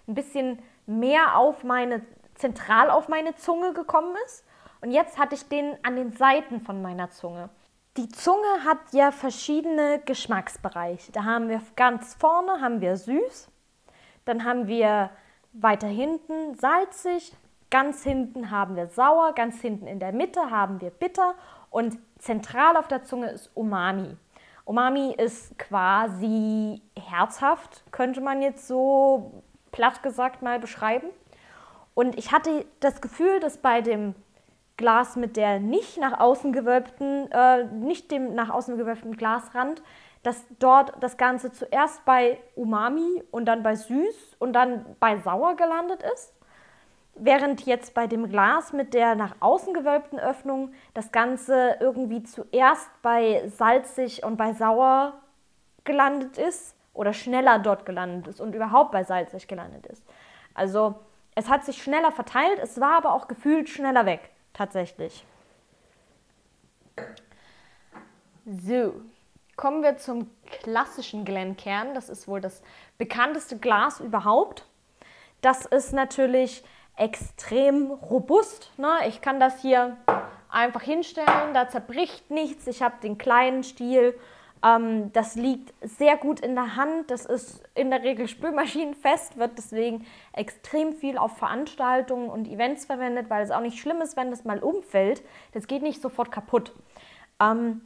ein 0.08 0.14
bisschen 0.14 0.62
mehr 0.86 1.36
auf 1.36 1.62
meine, 1.62 2.00
zentral 2.34 2.88
auf 2.88 3.08
meine 3.08 3.34
Zunge 3.34 3.74
gekommen 3.74 4.16
ist. 4.24 4.46
Und 4.80 4.92
jetzt 4.92 5.18
hatte 5.18 5.34
ich 5.34 5.46
den 5.50 5.76
an 5.82 5.94
den 5.94 6.10
Seiten 6.12 6.62
von 6.62 6.80
meiner 6.80 7.10
Zunge. 7.10 7.50
Die 7.98 8.08
Zunge 8.08 8.64
hat 8.64 8.78
ja 8.92 9.12
verschiedene 9.12 10.00
Geschmacksbereiche. 10.06 11.12
Da 11.12 11.24
haben 11.24 11.50
wir 11.50 11.60
ganz 11.76 12.14
vorne 12.14 12.62
haben 12.62 12.80
wir 12.80 12.96
süß, 12.96 13.50
dann 14.24 14.46
haben 14.46 14.68
wir 14.68 15.10
weiter 15.52 15.88
hinten 15.88 16.54
salzig, 16.54 17.32
ganz 17.70 18.02
hinten 18.02 18.50
haben 18.50 18.76
wir 18.76 18.88
sauer, 18.88 19.32
ganz 19.34 19.60
hinten 19.60 19.86
in 19.86 19.98
der 19.98 20.12
Mitte 20.12 20.50
haben 20.50 20.80
wir 20.80 20.90
bitter 20.90 21.34
und 21.70 21.98
zentral 22.18 22.76
auf 22.76 22.88
der 22.88 23.04
Zunge 23.04 23.30
ist 23.30 23.50
Umami. 23.54 24.16
Umami 24.64 25.14
ist 25.16 25.58
quasi 25.58 26.80
herzhaft, 26.96 27.82
könnte 27.90 28.20
man 28.20 28.42
jetzt 28.42 28.68
so 28.68 29.42
platt 29.72 30.02
gesagt 30.02 30.42
mal 30.42 30.60
beschreiben. 30.60 31.08
Und 31.94 32.16
ich 32.16 32.32
hatte 32.32 32.64
das 32.80 33.00
Gefühl, 33.00 33.40
dass 33.40 33.58
bei 33.58 33.80
dem 33.80 34.14
Glas 34.76 35.16
mit 35.16 35.36
der 35.36 35.60
nicht 35.60 35.98
nach 35.98 36.18
außen 36.18 36.52
gewölbten, 36.52 37.30
äh, 37.32 37.64
nicht 37.64 38.10
dem 38.10 38.34
nach 38.34 38.50
außen 38.50 38.76
gewölbten 38.76 39.16
Glasrand, 39.16 39.82
dass 40.22 40.44
dort 40.58 40.92
das 41.00 41.16
Ganze 41.16 41.52
zuerst 41.52 42.04
bei 42.04 42.38
Umami 42.54 43.24
und 43.30 43.46
dann 43.46 43.62
bei 43.62 43.74
süß 43.74 44.36
und 44.38 44.52
dann 44.52 44.84
bei 45.00 45.18
sauer 45.18 45.56
gelandet 45.56 46.02
ist. 46.14 46.32
Während 47.14 47.66
jetzt 47.66 47.92
bei 47.92 48.06
dem 48.06 48.28
Glas 48.28 48.72
mit 48.72 48.94
der 48.94 49.14
nach 49.14 49.36
außen 49.40 49.74
gewölbten 49.74 50.18
Öffnung 50.18 50.72
das 50.94 51.12
Ganze 51.12 51.76
irgendwie 51.80 52.22
zuerst 52.22 52.88
bei 53.02 53.46
salzig 53.48 54.24
und 54.24 54.36
bei 54.36 54.54
sauer 54.54 55.14
gelandet 55.84 56.38
ist 56.38 56.74
oder 56.94 57.12
schneller 57.12 57.58
dort 57.58 57.84
gelandet 57.84 58.28
ist 58.28 58.40
und 58.40 58.54
überhaupt 58.54 58.92
bei 58.92 59.04
salzig 59.04 59.48
gelandet 59.48 59.86
ist. 59.86 60.02
Also 60.54 60.94
es 61.34 61.48
hat 61.48 61.64
sich 61.64 61.82
schneller 61.82 62.12
verteilt, 62.12 62.58
es 62.62 62.80
war 62.80 62.96
aber 62.96 63.12
auch 63.12 63.28
gefühlt 63.28 63.68
schneller 63.68 64.06
weg, 64.06 64.30
tatsächlich. 64.52 65.26
So, 68.44 68.94
kommen 69.56 69.82
wir 69.82 69.96
zum 69.96 70.30
klassischen 70.62 71.24
Glenkern. 71.24 71.94
Das 71.94 72.08
ist 72.08 72.28
wohl 72.28 72.40
das 72.40 72.62
bekannteste 72.98 73.58
Glas 73.58 74.00
überhaupt. 74.00 74.66
Das 75.40 75.66
ist 75.66 75.92
natürlich 75.92 76.64
extrem 76.96 77.90
robust. 77.90 78.72
Ne? 78.78 78.90
Ich 79.08 79.20
kann 79.20 79.40
das 79.40 79.60
hier 79.60 79.96
einfach 80.50 80.82
hinstellen, 80.82 81.54
da 81.54 81.68
zerbricht 81.68 82.30
nichts. 82.30 82.66
Ich 82.66 82.82
habe 82.82 82.96
den 83.02 83.18
kleinen 83.18 83.64
Stiel. 83.64 84.18
Ähm, 84.64 85.12
das 85.12 85.34
liegt 85.34 85.72
sehr 85.80 86.16
gut 86.16 86.40
in 86.40 86.54
der 86.54 86.76
Hand. 86.76 87.10
Das 87.10 87.26
ist 87.26 87.62
in 87.74 87.90
der 87.90 88.02
Regel 88.02 88.28
spülmaschinenfest, 88.28 89.38
wird 89.38 89.52
deswegen 89.56 90.06
extrem 90.32 90.92
viel 90.92 91.18
auf 91.18 91.36
Veranstaltungen 91.38 92.28
und 92.28 92.46
Events 92.48 92.84
verwendet, 92.84 93.30
weil 93.30 93.42
es 93.42 93.50
auch 93.50 93.60
nicht 93.60 93.80
schlimm 93.80 94.00
ist, 94.00 94.16
wenn 94.16 94.30
das 94.30 94.44
mal 94.44 94.58
umfällt. 94.60 95.22
Das 95.52 95.66
geht 95.66 95.82
nicht 95.82 96.00
sofort 96.00 96.30
kaputt. 96.30 96.72
Ähm, 97.40 97.82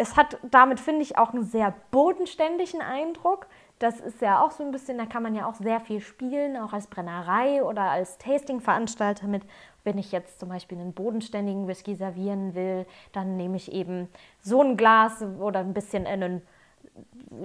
es 0.00 0.16
hat 0.16 0.38
damit, 0.48 0.78
finde 0.78 1.02
ich, 1.02 1.18
auch 1.18 1.32
einen 1.32 1.42
sehr 1.42 1.74
bodenständigen 1.90 2.80
Eindruck. 2.80 3.48
Das 3.80 3.98
ist 3.98 4.22
ja 4.22 4.40
auch 4.40 4.52
so 4.52 4.62
ein 4.62 4.70
bisschen, 4.70 4.96
da 4.96 5.06
kann 5.06 5.24
man 5.24 5.34
ja 5.34 5.46
auch 5.46 5.56
sehr 5.56 5.80
viel 5.80 6.00
spielen, 6.00 6.56
auch 6.56 6.72
als 6.72 6.86
Brennerei 6.86 7.64
oder 7.64 7.82
als 7.82 8.16
Tasting-Veranstalter 8.18 9.26
mit. 9.26 9.42
Wenn 9.82 9.98
ich 9.98 10.12
jetzt 10.12 10.38
zum 10.38 10.50
Beispiel 10.50 10.78
einen 10.78 10.92
bodenständigen 10.92 11.66
Whisky 11.66 11.96
servieren 11.96 12.54
will, 12.54 12.86
dann 13.12 13.36
nehme 13.36 13.56
ich 13.56 13.72
eben 13.72 14.08
so 14.40 14.62
ein 14.62 14.76
Glas 14.76 15.22
oder 15.40 15.60
ein 15.60 15.74
bisschen 15.74 16.06
einen 16.06 16.42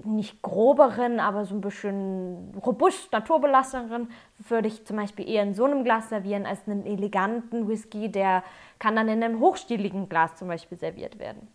nicht 0.04 0.42
groberen, 0.44 1.20
aber 1.20 1.46
so 1.46 1.56
ein 1.56 1.62
bisschen 1.62 2.54
robust, 2.64 3.12
naturbelassenen, 3.12 4.12
würde 4.48 4.68
ich 4.68 4.86
zum 4.86 4.98
Beispiel 4.98 5.28
eher 5.28 5.44
in 5.44 5.54
so 5.54 5.66
einem 5.66 5.84
Glas 5.84 6.10
servieren 6.10 6.46
als 6.46 6.68
einen 6.68 6.86
eleganten 6.86 7.68
Whisky, 7.68 8.12
der 8.12 8.44
kann 8.80 8.96
dann 8.96 9.10
in 9.10 9.24
einem 9.24 9.40
hochstieligen 9.40 10.10
Glas 10.10 10.36
zum 10.36 10.48
Beispiel 10.48 10.78
serviert 10.78 11.20
werden. 11.20 11.48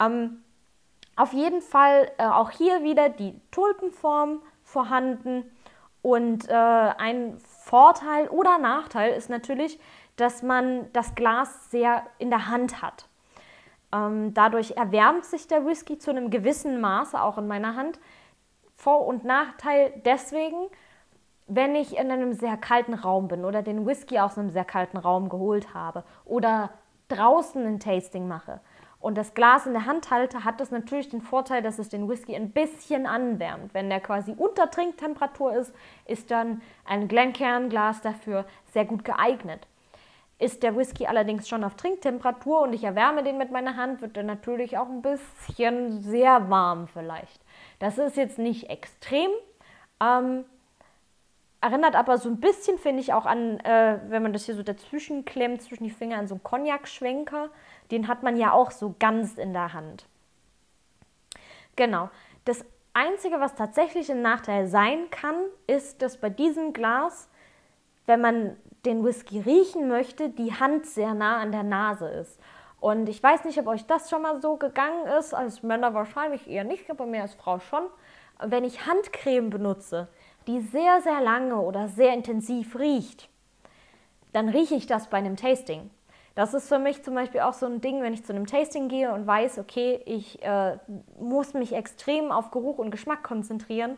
Ähm, 0.00 0.42
auf 1.16 1.32
jeden 1.32 1.60
Fall 1.60 2.10
äh, 2.18 2.24
auch 2.24 2.50
hier 2.50 2.82
wieder 2.82 3.10
die 3.10 3.38
Tulpenform 3.50 4.40
vorhanden. 4.62 5.44
Und 6.02 6.48
äh, 6.48 6.54
ein 6.54 7.36
Vorteil 7.40 8.28
oder 8.28 8.58
Nachteil 8.58 9.12
ist 9.12 9.28
natürlich, 9.28 9.78
dass 10.16 10.42
man 10.42 10.90
das 10.92 11.14
Glas 11.14 11.70
sehr 11.70 12.06
in 12.18 12.30
der 12.30 12.48
Hand 12.48 12.80
hat. 12.80 13.06
Ähm, 13.92 14.32
dadurch 14.32 14.72
erwärmt 14.72 15.24
sich 15.24 15.46
der 15.46 15.66
Whisky 15.66 15.98
zu 15.98 16.10
einem 16.10 16.30
gewissen 16.30 16.80
Maße 16.80 17.20
auch 17.20 17.36
in 17.36 17.48
meiner 17.48 17.76
Hand. 17.76 18.00
Vor- 18.74 19.06
und 19.06 19.24
Nachteil 19.24 19.92
deswegen, 20.06 20.68
wenn 21.46 21.74
ich 21.74 21.98
in 21.98 22.10
einem 22.10 22.32
sehr 22.32 22.56
kalten 22.56 22.94
Raum 22.94 23.28
bin 23.28 23.44
oder 23.44 23.62
den 23.62 23.86
Whisky 23.86 24.18
aus 24.20 24.38
einem 24.38 24.48
sehr 24.50 24.64
kalten 24.64 24.96
Raum 24.96 25.28
geholt 25.28 25.74
habe 25.74 26.04
oder 26.24 26.70
draußen 27.08 27.66
ein 27.66 27.80
Tasting 27.80 28.26
mache 28.26 28.60
und 29.00 29.16
das 29.16 29.32
Glas 29.32 29.66
in 29.66 29.72
der 29.72 29.86
Hand 29.86 30.10
halte, 30.10 30.44
hat 30.44 30.60
das 30.60 30.70
natürlich 30.70 31.08
den 31.08 31.22
Vorteil, 31.22 31.62
dass 31.62 31.78
es 31.78 31.88
den 31.88 32.08
Whisky 32.08 32.36
ein 32.36 32.50
bisschen 32.50 33.06
anwärmt. 33.06 33.72
Wenn 33.72 33.88
der 33.88 34.00
quasi 34.00 34.34
unter 34.36 34.70
Trinktemperatur 34.70 35.54
ist, 35.54 35.74
ist 36.04 36.30
dann 36.30 36.60
ein 36.84 37.08
Glencairn-Glas 37.08 38.02
dafür 38.02 38.44
sehr 38.72 38.84
gut 38.84 39.04
geeignet. 39.04 39.66
Ist 40.38 40.62
der 40.62 40.76
Whisky 40.76 41.06
allerdings 41.06 41.48
schon 41.48 41.64
auf 41.64 41.76
Trinktemperatur 41.76 42.62
und 42.62 42.74
ich 42.74 42.84
erwärme 42.84 43.22
den 43.22 43.38
mit 43.38 43.50
meiner 43.50 43.76
Hand, 43.76 44.02
wird 44.02 44.16
er 44.16 44.22
natürlich 44.22 44.76
auch 44.76 44.88
ein 44.88 45.02
bisschen 45.02 46.02
sehr 46.02 46.50
warm 46.50 46.86
vielleicht. 46.86 47.40
Das 47.78 47.96
ist 47.96 48.16
jetzt 48.18 48.38
nicht 48.38 48.68
extrem, 48.68 49.30
ähm, 50.02 50.44
erinnert 51.62 51.94
aber 51.94 52.18
so 52.18 52.28
ein 52.28 52.40
bisschen, 52.40 52.78
finde 52.78 53.00
ich, 53.00 53.12
auch 53.12 53.26
an, 53.26 53.60
äh, 53.60 53.98
wenn 54.08 54.22
man 54.22 54.32
das 54.32 54.44
hier 54.44 54.54
so 54.54 54.62
dazwischen 54.62 55.24
klemmt, 55.24 55.62
zwischen 55.62 55.84
die 55.84 55.90
Finger, 55.90 56.18
an 56.18 56.26
so 56.26 56.34
einen 56.34 56.42
Cognac-Schwenker 56.42 57.50
den 57.90 58.08
hat 58.08 58.22
man 58.22 58.36
ja 58.36 58.52
auch 58.52 58.70
so 58.70 58.94
ganz 58.98 59.34
in 59.34 59.52
der 59.52 59.72
Hand. 59.72 60.06
Genau. 61.76 62.10
Das 62.44 62.64
Einzige, 62.92 63.40
was 63.40 63.54
tatsächlich 63.54 64.10
ein 64.10 64.22
Nachteil 64.22 64.66
sein 64.66 65.10
kann, 65.10 65.36
ist, 65.66 66.02
dass 66.02 66.16
bei 66.16 66.30
diesem 66.30 66.72
Glas, 66.72 67.28
wenn 68.06 68.20
man 68.20 68.56
den 68.84 69.04
Whisky 69.04 69.40
riechen 69.40 69.88
möchte, 69.88 70.30
die 70.30 70.52
Hand 70.52 70.86
sehr 70.86 71.14
nah 71.14 71.38
an 71.38 71.52
der 71.52 71.62
Nase 71.62 72.08
ist. 72.08 72.40
Und 72.80 73.08
ich 73.08 73.22
weiß 73.22 73.44
nicht, 73.44 73.58
ob 73.58 73.66
euch 73.66 73.86
das 73.86 74.08
schon 74.08 74.22
mal 74.22 74.40
so 74.40 74.56
gegangen 74.56 75.06
ist, 75.18 75.34
als 75.34 75.62
Männer 75.62 75.92
wahrscheinlich 75.92 76.48
eher 76.48 76.64
nicht, 76.64 76.90
aber 76.90 77.06
mir 77.06 77.22
als 77.22 77.34
Frau 77.34 77.60
schon. 77.60 77.84
Wenn 78.42 78.64
ich 78.64 78.86
Handcreme 78.86 79.50
benutze, 79.50 80.08
die 80.46 80.60
sehr, 80.60 81.02
sehr 81.02 81.20
lange 81.20 81.60
oder 81.60 81.88
sehr 81.88 82.14
intensiv 82.14 82.78
riecht, 82.78 83.28
dann 84.32 84.48
rieche 84.48 84.74
ich 84.74 84.86
das 84.86 85.08
bei 85.08 85.18
einem 85.18 85.36
Tasting. 85.36 85.90
Das 86.34 86.54
ist 86.54 86.68
für 86.68 86.78
mich 86.78 87.02
zum 87.02 87.14
Beispiel 87.14 87.40
auch 87.40 87.54
so 87.54 87.66
ein 87.66 87.80
Ding, 87.80 88.02
wenn 88.02 88.14
ich 88.14 88.24
zu 88.24 88.32
einem 88.32 88.46
Tasting 88.46 88.88
gehe 88.88 89.12
und 89.12 89.26
weiß, 89.26 89.58
okay, 89.58 90.00
ich 90.06 90.42
äh, 90.42 90.78
muss 91.18 91.54
mich 91.54 91.72
extrem 91.72 92.30
auf 92.30 92.50
Geruch 92.50 92.78
und 92.78 92.90
Geschmack 92.90 93.22
konzentrieren. 93.22 93.96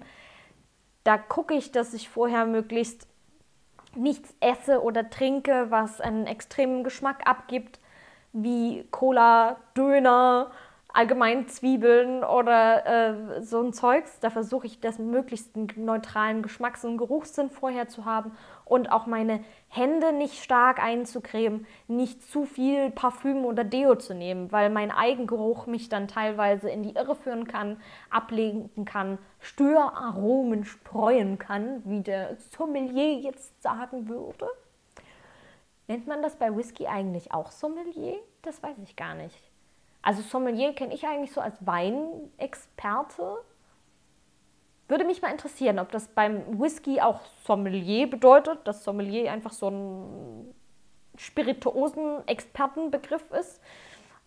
Da 1.05 1.18
gucke 1.18 1.55
ich, 1.55 1.73
dass 1.73 1.95
ich 1.95 2.09
vorher 2.09 2.47
möglichst 2.47 3.07
nichts 3.95 4.35
esse 4.40 4.83
oder 4.83 5.11
trinke, 5.11 5.66
was 5.71 6.01
einen 6.01 6.27
extremen 6.27 6.85
Geschmack 6.85 7.27
abgibt, 7.29 7.81
wie 8.33 8.87
Cola, 8.90 9.57
Döner, 9.77 10.51
allgemein 10.92 11.49
Zwiebeln 11.49 12.23
oder 12.25 12.87
äh, 12.87 13.42
so 13.42 13.61
ein 13.61 13.73
Zeugs. 13.73 14.21
Da 14.21 14.31
versuche 14.31 14.66
ich 14.66 14.81
das 14.81 14.99
möglichst 14.99 15.57
einen 15.57 15.68
neutralen 15.77 16.42
Geschmacks- 16.42 16.85
und 16.85 16.99
Geruchssinn 16.99 17.51
vorher 17.51 17.88
zu 17.88 18.05
haben 18.05 18.33
und 18.73 18.91
auch 18.91 19.05
meine 19.05 19.45
Hände 19.69 20.15
nicht 20.15 20.43
stark 20.43 20.83
einzucremen, 20.83 21.67
nicht 21.89 22.23
zu 22.23 22.47
viel 22.47 22.91
Parfüm 22.91 23.45
oder 23.45 23.65
Deo 23.65 23.97
zu 23.97 24.15
nehmen, 24.15 24.51
weil 24.51 24.71
mein 24.71 24.91
Eigengeruch 24.91 25.67
mich 25.67 25.91
dann 25.91 26.09
teilweise 26.09 26.71
in 26.71 26.83
die 26.83 26.95
Irre 26.95 27.15
führen 27.15 27.47
kann, 27.47 27.79
ablenken 28.09 28.87
kann, 28.87 29.19
Störaromen 29.41 30.65
streuen 30.65 31.39
kann, 31.39 31.83
wie 31.85 32.01
der 32.01 32.39
Sommelier 32.57 33.13
jetzt 33.19 33.63
sagen 33.63 34.09
würde. 34.09 34.49
Nennt 35.87 36.07
man 36.07 36.23
das 36.23 36.37
bei 36.37 36.57
Whisky 36.57 36.87
eigentlich 36.87 37.35
auch 37.35 37.51
Sommelier? 37.51 38.17
Das 38.41 38.63
weiß 38.63 38.79
ich 38.83 38.97
gar 38.97 39.15
nicht. 39.15 39.39
Also 40.01 40.23
Sommelier 40.23 40.73
kenne 40.73 40.95
ich 40.95 41.07
eigentlich 41.07 41.33
so 41.33 41.43
als 41.43 41.59
Weinexperte. 41.61 43.37
Würde 44.93 45.05
mich 45.07 45.23
mal 45.23 45.31
interessieren, 45.31 45.79
ob 45.79 45.91
das 45.91 46.09
beim 46.09 46.61
Whisky 46.61 47.01
auch 47.01 47.23
Sommelier 47.47 48.11
bedeutet, 48.11 48.59
dass 48.65 48.85
Sommelier 48.85 49.33
einfach 49.33 49.55
so 49.55 49.71
ein 49.71 50.55
Spirituosen-Expertenbegriff 51.17 53.31
ist. 53.31 53.63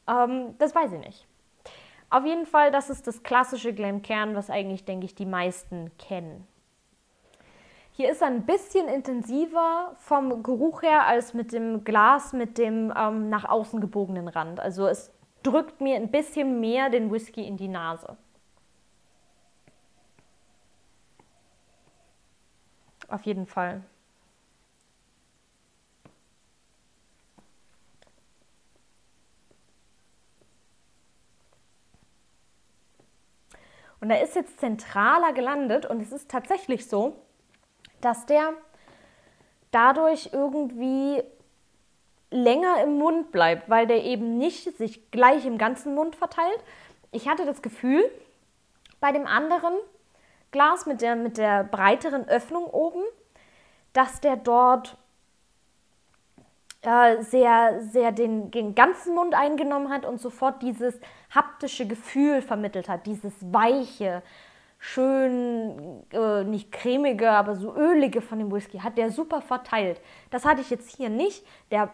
Ähm, 0.08 0.56
das 0.58 0.74
weiß 0.74 0.94
ich 0.94 1.00
nicht. 1.02 1.28
Auf 2.10 2.26
jeden 2.26 2.48
Fall, 2.48 2.72
das 2.72 2.90
ist 2.90 3.06
das 3.06 3.22
klassische 3.22 3.76
Glencairn, 3.76 4.36
was 4.36 4.50
eigentlich, 4.50 4.86
denke 4.86 5.06
ich, 5.06 5.14
die 5.14 5.28
meisten 5.28 5.92
kennen. 6.00 6.48
Hier 7.92 8.10
ist 8.10 8.24
er 8.24 8.30
ein 8.30 8.48
bisschen 8.48 8.88
intensiver 8.88 9.92
vom 9.98 10.42
Geruch 10.42 10.82
her 10.82 11.06
als 11.06 11.36
mit 11.36 11.54
dem 11.54 11.84
Glas 11.84 12.34
mit 12.34 12.58
dem 12.58 12.92
ähm, 12.98 13.30
nach 13.30 13.46
außen 13.46 13.82
gebogenen 13.82 14.28
Rand. 14.28 14.60
Also 14.60 14.88
es 14.88 15.14
drückt 15.44 15.80
mir 15.80 15.96
ein 15.96 16.10
bisschen 16.10 16.60
mehr 16.60 16.90
den 16.90 17.12
Whisky 17.12 17.46
in 17.46 17.56
die 17.56 17.68
Nase. 17.68 18.18
Auf 23.08 23.24
jeden 23.24 23.46
Fall. 23.46 23.84
Und 34.02 34.12
er 34.12 34.22
ist 34.22 34.36
jetzt 34.36 34.60
zentraler 34.60 35.34
gelandet 35.34 35.86
und 35.86 36.00
es 36.00 36.12
ist 36.12 36.30
tatsächlich 36.30 36.88
so, 36.88 37.16
dass 38.02 38.26
der 38.26 38.54
dadurch 39.72 40.30
irgendwie 40.32 41.24
länger 42.30 42.84
im 42.84 42.98
Mund 42.98 43.32
bleibt, 43.32 43.70
weil 43.70 43.88
der 43.88 44.04
eben 44.04 44.38
nicht 44.38 44.78
sich 44.78 45.10
gleich 45.10 45.46
im 45.46 45.58
ganzen 45.58 45.96
Mund 45.96 46.16
verteilt. 46.16 46.60
Ich 47.12 47.28
hatte 47.28 47.46
das 47.46 47.62
Gefühl, 47.62 48.04
bei 49.00 49.12
dem 49.12 49.26
anderen 49.26 49.74
Glas 50.56 50.86
mit 50.86 51.02
der, 51.02 51.18
mit 51.18 51.38
der 51.38 51.66
breiteren 51.66 52.30
Öffnung 52.30 52.64
oben, 52.68 53.04
dass 53.92 54.22
der 54.22 54.38
dort 54.38 54.96
äh, 56.82 57.22
sehr, 57.24 57.82
sehr 57.82 58.14
den, 58.14 58.52
den 58.52 58.74
ganzen 58.74 59.16
Mund 59.16 59.36
eingenommen 59.36 59.90
hat 59.90 60.06
und 60.06 60.22
sofort 60.22 60.62
dieses 60.62 60.98
haptische 61.30 61.86
Gefühl 61.86 62.42
vermittelt 62.42 62.88
hat, 62.88 63.06
dieses 63.06 63.34
weiche, 63.42 64.24
schön, 64.80 66.06
äh, 66.14 66.46
nicht 66.46 66.72
cremige, 66.72 67.32
aber 67.32 67.56
so 67.56 67.76
ölige 67.76 68.22
von 68.22 68.40
dem 68.40 68.50
Whisky, 68.50 68.80
hat 68.80 68.98
der 68.98 69.12
super 69.12 69.42
verteilt. 69.42 70.00
Das 70.32 70.46
hatte 70.46 70.62
ich 70.62 70.70
jetzt 70.70 70.96
hier 70.96 71.10
nicht. 71.10 71.46
Der 71.70 71.90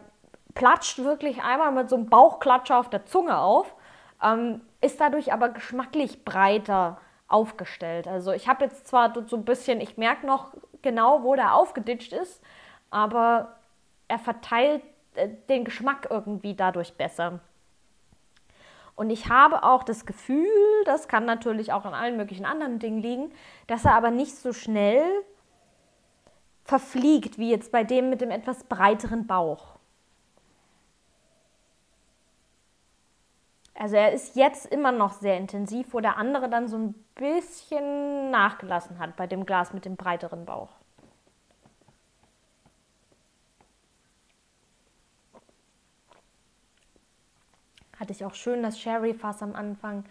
platscht 0.53 0.99
wirklich 0.99 1.41
einmal 1.41 1.71
mit 1.71 1.89
so 1.89 1.95
einem 1.95 2.11
Bauchklatscher 2.11 2.77
auf 2.77 2.91
der 2.91 3.07
Zunge 3.07 3.39
auf, 3.39 3.73
ähm, 4.23 4.61
ist 4.81 5.01
dadurch 5.01 5.33
aber 5.33 5.49
geschmacklich 5.49 6.23
breiter 6.23 6.99
aufgestellt. 7.31 8.07
Also 8.07 8.31
ich 8.31 8.47
habe 8.47 8.65
jetzt 8.65 8.87
zwar 8.87 9.13
so 9.27 9.35
ein 9.35 9.45
bisschen, 9.45 9.81
ich 9.81 9.97
merke 9.97 10.25
noch 10.25 10.53
genau, 10.81 11.23
wo 11.23 11.35
der 11.35 11.55
aufgeditscht 11.55 12.13
ist, 12.13 12.41
aber 12.89 13.55
er 14.07 14.19
verteilt 14.19 14.83
äh, 15.15 15.29
den 15.49 15.65
Geschmack 15.65 16.07
irgendwie 16.09 16.55
dadurch 16.55 16.93
besser. 16.93 17.39
Und 18.95 19.09
ich 19.09 19.29
habe 19.29 19.63
auch 19.63 19.83
das 19.83 20.05
Gefühl, 20.05 20.47
das 20.85 21.07
kann 21.07 21.25
natürlich 21.25 21.73
auch 21.73 21.85
an 21.85 21.93
allen 21.93 22.17
möglichen 22.17 22.45
anderen 22.45 22.77
Dingen 22.77 23.01
liegen, 23.01 23.31
dass 23.67 23.85
er 23.85 23.95
aber 23.95 24.11
nicht 24.11 24.35
so 24.35 24.53
schnell 24.53 25.03
verfliegt 26.65 27.37
wie 27.37 27.49
jetzt 27.49 27.71
bei 27.71 27.83
dem 27.83 28.09
mit 28.09 28.21
dem 28.21 28.31
etwas 28.31 28.63
breiteren 28.65 29.27
Bauch. 29.27 29.79
Also 33.81 33.95
er 33.95 34.11
ist 34.11 34.35
jetzt 34.35 34.67
immer 34.67 34.91
noch 34.91 35.11
sehr 35.11 35.37
intensiv, 35.37 35.95
wo 35.95 36.01
der 36.01 36.17
andere 36.17 36.51
dann 36.51 36.67
so 36.67 36.77
ein 36.77 36.93
bisschen 37.15 38.29
nachgelassen 38.29 38.99
hat 38.99 39.15
bei 39.15 39.25
dem 39.25 39.43
Glas 39.43 39.73
mit 39.73 39.85
dem 39.85 39.95
breiteren 39.95 40.45
Bauch. 40.45 40.69
hatte 47.99 48.13
ich 48.13 48.25
auch 48.25 48.33
schön 48.33 48.63
das 48.63 48.79
Sherry-Fass 48.79 49.43
am 49.43 49.55
Anfang. 49.55 50.05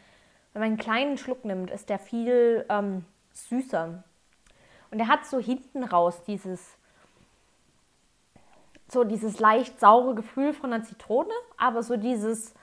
Wenn 0.52 0.60
man 0.60 0.68
einen 0.68 0.76
kleinen 0.78 1.18
Schluck 1.18 1.44
nimmt, 1.44 1.70
ist 1.70 1.88
der 1.88 1.98
viel 1.98 2.64
ähm, 2.68 3.04
süßer. 3.32 4.02
Und 4.90 5.00
er 5.00 5.08
hat 5.08 5.26
so 5.26 5.38
hinten 5.40 5.82
raus 5.82 6.22
dieses, 6.24 6.76
so 8.88 9.02
dieses 9.02 9.40
leicht 9.40 9.78
saure 9.80 10.14
Gefühl 10.14 10.54
von 10.54 10.70
der 10.70 10.84
Zitrone, 10.84 11.34
aber 11.56 11.82
so 11.82 11.96
dieses 11.96 12.54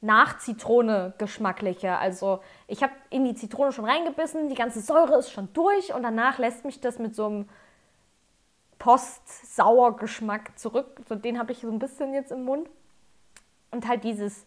nach 0.00 0.38
Zitrone 0.38 1.12
geschmackliche. 1.18 1.96
Also 1.98 2.40
ich 2.66 2.82
habe 2.82 2.92
in 3.10 3.24
die 3.24 3.34
Zitrone 3.34 3.72
schon 3.72 3.84
reingebissen, 3.84 4.48
die 4.48 4.54
ganze 4.54 4.80
Säure 4.80 5.18
ist 5.18 5.30
schon 5.30 5.52
durch 5.52 5.92
und 5.92 6.02
danach 6.02 6.38
lässt 6.38 6.64
mich 6.64 6.80
das 6.80 6.98
mit 6.98 7.14
so 7.14 7.26
einem 7.26 7.48
Post-Sauer-Geschmack 8.78 10.58
zurück. 10.58 11.02
So 11.06 11.14
den 11.14 11.38
habe 11.38 11.52
ich 11.52 11.60
so 11.60 11.68
ein 11.68 11.78
bisschen 11.78 12.14
jetzt 12.14 12.32
im 12.32 12.44
Mund. 12.44 12.68
Und 13.70 13.86
halt 13.86 14.02
dieses 14.02 14.46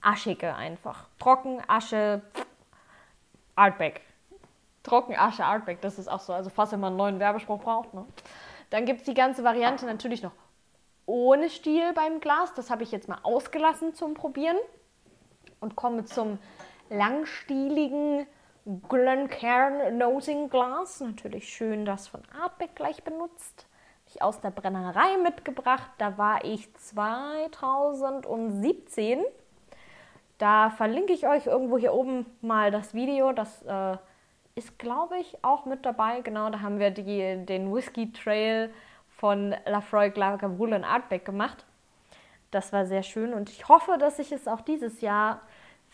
Aschige 0.00 0.54
einfach. 0.54 1.08
Trocken, 1.18 1.60
Asche, 1.66 2.22
Artback. 3.54 4.00
Trocken, 4.82 5.14
Asche, 5.16 5.44
Artback, 5.44 5.80
das 5.80 5.98
ist 5.98 6.08
auch 6.08 6.20
so. 6.20 6.32
Also 6.32 6.48
fast 6.48 6.72
wenn 6.72 6.80
man 6.80 6.92
einen 6.92 6.96
neuen 6.96 7.18
Werbespruch 7.18 7.60
braucht. 7.60 7.92
Ne? 7.92 8.06
Dann 8.70 8.86
gibt 8.86 9.00
es 9.00 9.06
die 9.06 9.14
ganze 9.14 9.44
Variante 9.44 9.84
natürlich 9.84 10.22
noch 10.22 10.32
ohne 11.06 11.50
Stiel 11.50 11.92
beim 11.92 12.20
Glas. 12.20 12.54
Das 12.54 12.70
habe 12.70 12.84
ich 12.84 12.92
jetzt 12.92 13.08
mal 13.08 13.18
ausgelassen 13.22 13.94
zum 13.94 14.14
Probieren. 14.14 14.56
Und 15.62 15.74
komme 15.74 16.04
zum 16.04 16.38
langstieligen 16.90 18.26
Glencairn 18.90 19.96
Nosing 19.96 20.50
Glas. 20.50 21.00
Natürlich 21.00 21.48
schön 21.48 21.86
das 21.86 22.08
von 22.08 22.20
Artback 22.38 22.76
gleich 22.76 23.02
benutzt 23.02 23.66
ich 24.14 24.22
aus 24.22 24.40
der 24.40 24.50
Brennerei 24.50 25.18
mitgebracht. 25.22 25.90
Da 25.98 26.16
war 26.18 26.44
ich 26.44 26.72
2017. 26.74 29.22
Da 30.38 30.70
verlinke 30.70 31.12
ich 31.12 31.28
euch 31.28 31.46
irgendwo 31.46 31.78
hier 31.78 31.94
oben 31.94 32.26
mal 32.40 32.70
das 32.70 32.94
Video. 32.94 33.32
Das 33.32 33.62
äh, 33.62 33.96
ist, 34.54 34.78
glaube 34.78 35.18
ich, 35.18 35.36
auch 35.42 35.64
mit 35.64 35.84
dabei. 35.86 36.20
Genau, 36.20 36.50
da 36.50 36.60
haben 36.60 36.78
wir 36.78 36.90
die, 36.90 37.46
den 37.46 37.74
Whisky 37.74 38.12
Trail 38.12 38.70
von 39.08 39.56
Lafroy 39.66 40.10
Glagavule 40.10 40.76
in 40.76 40.84
Artbeck 40.84 41.24
gemacht. 41.24 41.64
Das 42.50 42.70
war 42.72 42.84
sehr 42.84 43.02
schön 43.02 43.32
und 43.32 43.48
ich 43.48 43.68
hoffe, 43.68 43.96
dass 43.98 44.18
ich 44.18 44.30
es 44.30 44.46
auch 44.46 44.60
dieses 44.60 45.00
Jahr 45.00 45.40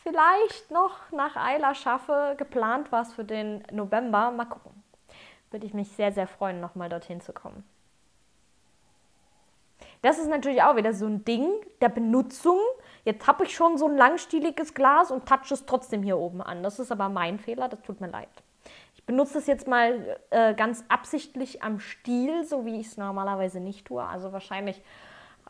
vielleicht 0.08 0.70
noch 0.70 1.10
nach 1.12 1.36
Eila 1.36 1.74
schaffe. 1.74 2.34
Geplant 2.38 2.90
war 2.92 3.02
es 3.02 3.12
für 3.12 3.24
den 3.24 3.62
November. 3.70 4.30
Mal 4.30 4.46
gucken. 4.46 4.82
Würde 5.50 5.66
ich 5.66 5.74
mich 5.74 5.88
sehr, 5.92 6.12
sehr 6.12 6.26
freuen, 6.26 6.60
nochmal 6.60 6.88
dorthin 6.88 7.20
zu 7.20 7.32
kommen. 7.32 7.64
Das 10.02 10.18
ist 10.18 10.28
natürlich 10.28 10.62
auch 10.62 10.76
wieder 10.76 10.92
so 10.94 11.06
ein 11.06 11.24
Ding 11.24 11.50
der 11.80 11.88
Benutzung. 11.88 12.58
Jetzt 13.04 13.26
habe 13.26 13.44
ich 13.44 13.54
schon 13.54 13.78
so 13.78 13.86
ein 13.86 13.96
langstieliges 13.96 14.74
Glas 14.74 15.10
und 15.10 15.26
touch 15.26 15.50
es 15.50 15.66
trotzdem 15.66 16.02
hier 16.02 16.18
oben 16.18 16.40
an. 16.42 16.62
Das 16.62 16.78
ist 16.78 16.92
aber 16.92 17.08
mein 17.08 17.38
Fehler, 17.38 17.68
das 17.68 17.82
tut 17.82 18.00
mir 18.00 18.08
leid. 18.08 18.28
Ich 18.94 19.04
benutze 19.04 19.34
das 19.34 19.46
jetzt 19.46 19.66
mal 19.66 20.18
äh, 20.30 20.54
ganz 20.54 20.84
absichtlich 20.88 21.62
am 21.62 21.80
Stiel, 21.80 22.44
so 22.44 22.64
wie 22.64 22.80
ich 22.80 22.88
es 22.88 22.96
normalerweise 22.96 23.60
nicht 23.60 23.86
tue. 23.86 24.02
Also 24.02 24.32
wahrscheinlich 24.32 24.82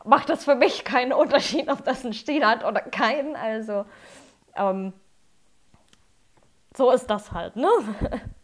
macht 0.05 0.29
das 0.29 0.45
für 0.45 0.55
mich 0.55 0.85
keinen 0.85 1.13
Unterschied, 1.13 1.69
ob 1.69 1.83
das 1.83 2.03
einen 2.03 2.13
Stiel 2.13 2.45
hat 2.45 2.63
oder 2.65 2.81
keinen. 2.81 3.35
Also 3.35 3.85
ähm, 4.55 4.93
so 6.75 6.91
ist 6.91 7.07
das 7.07 7.31
halt, 7.31 7.55
ne? 7.55 7.67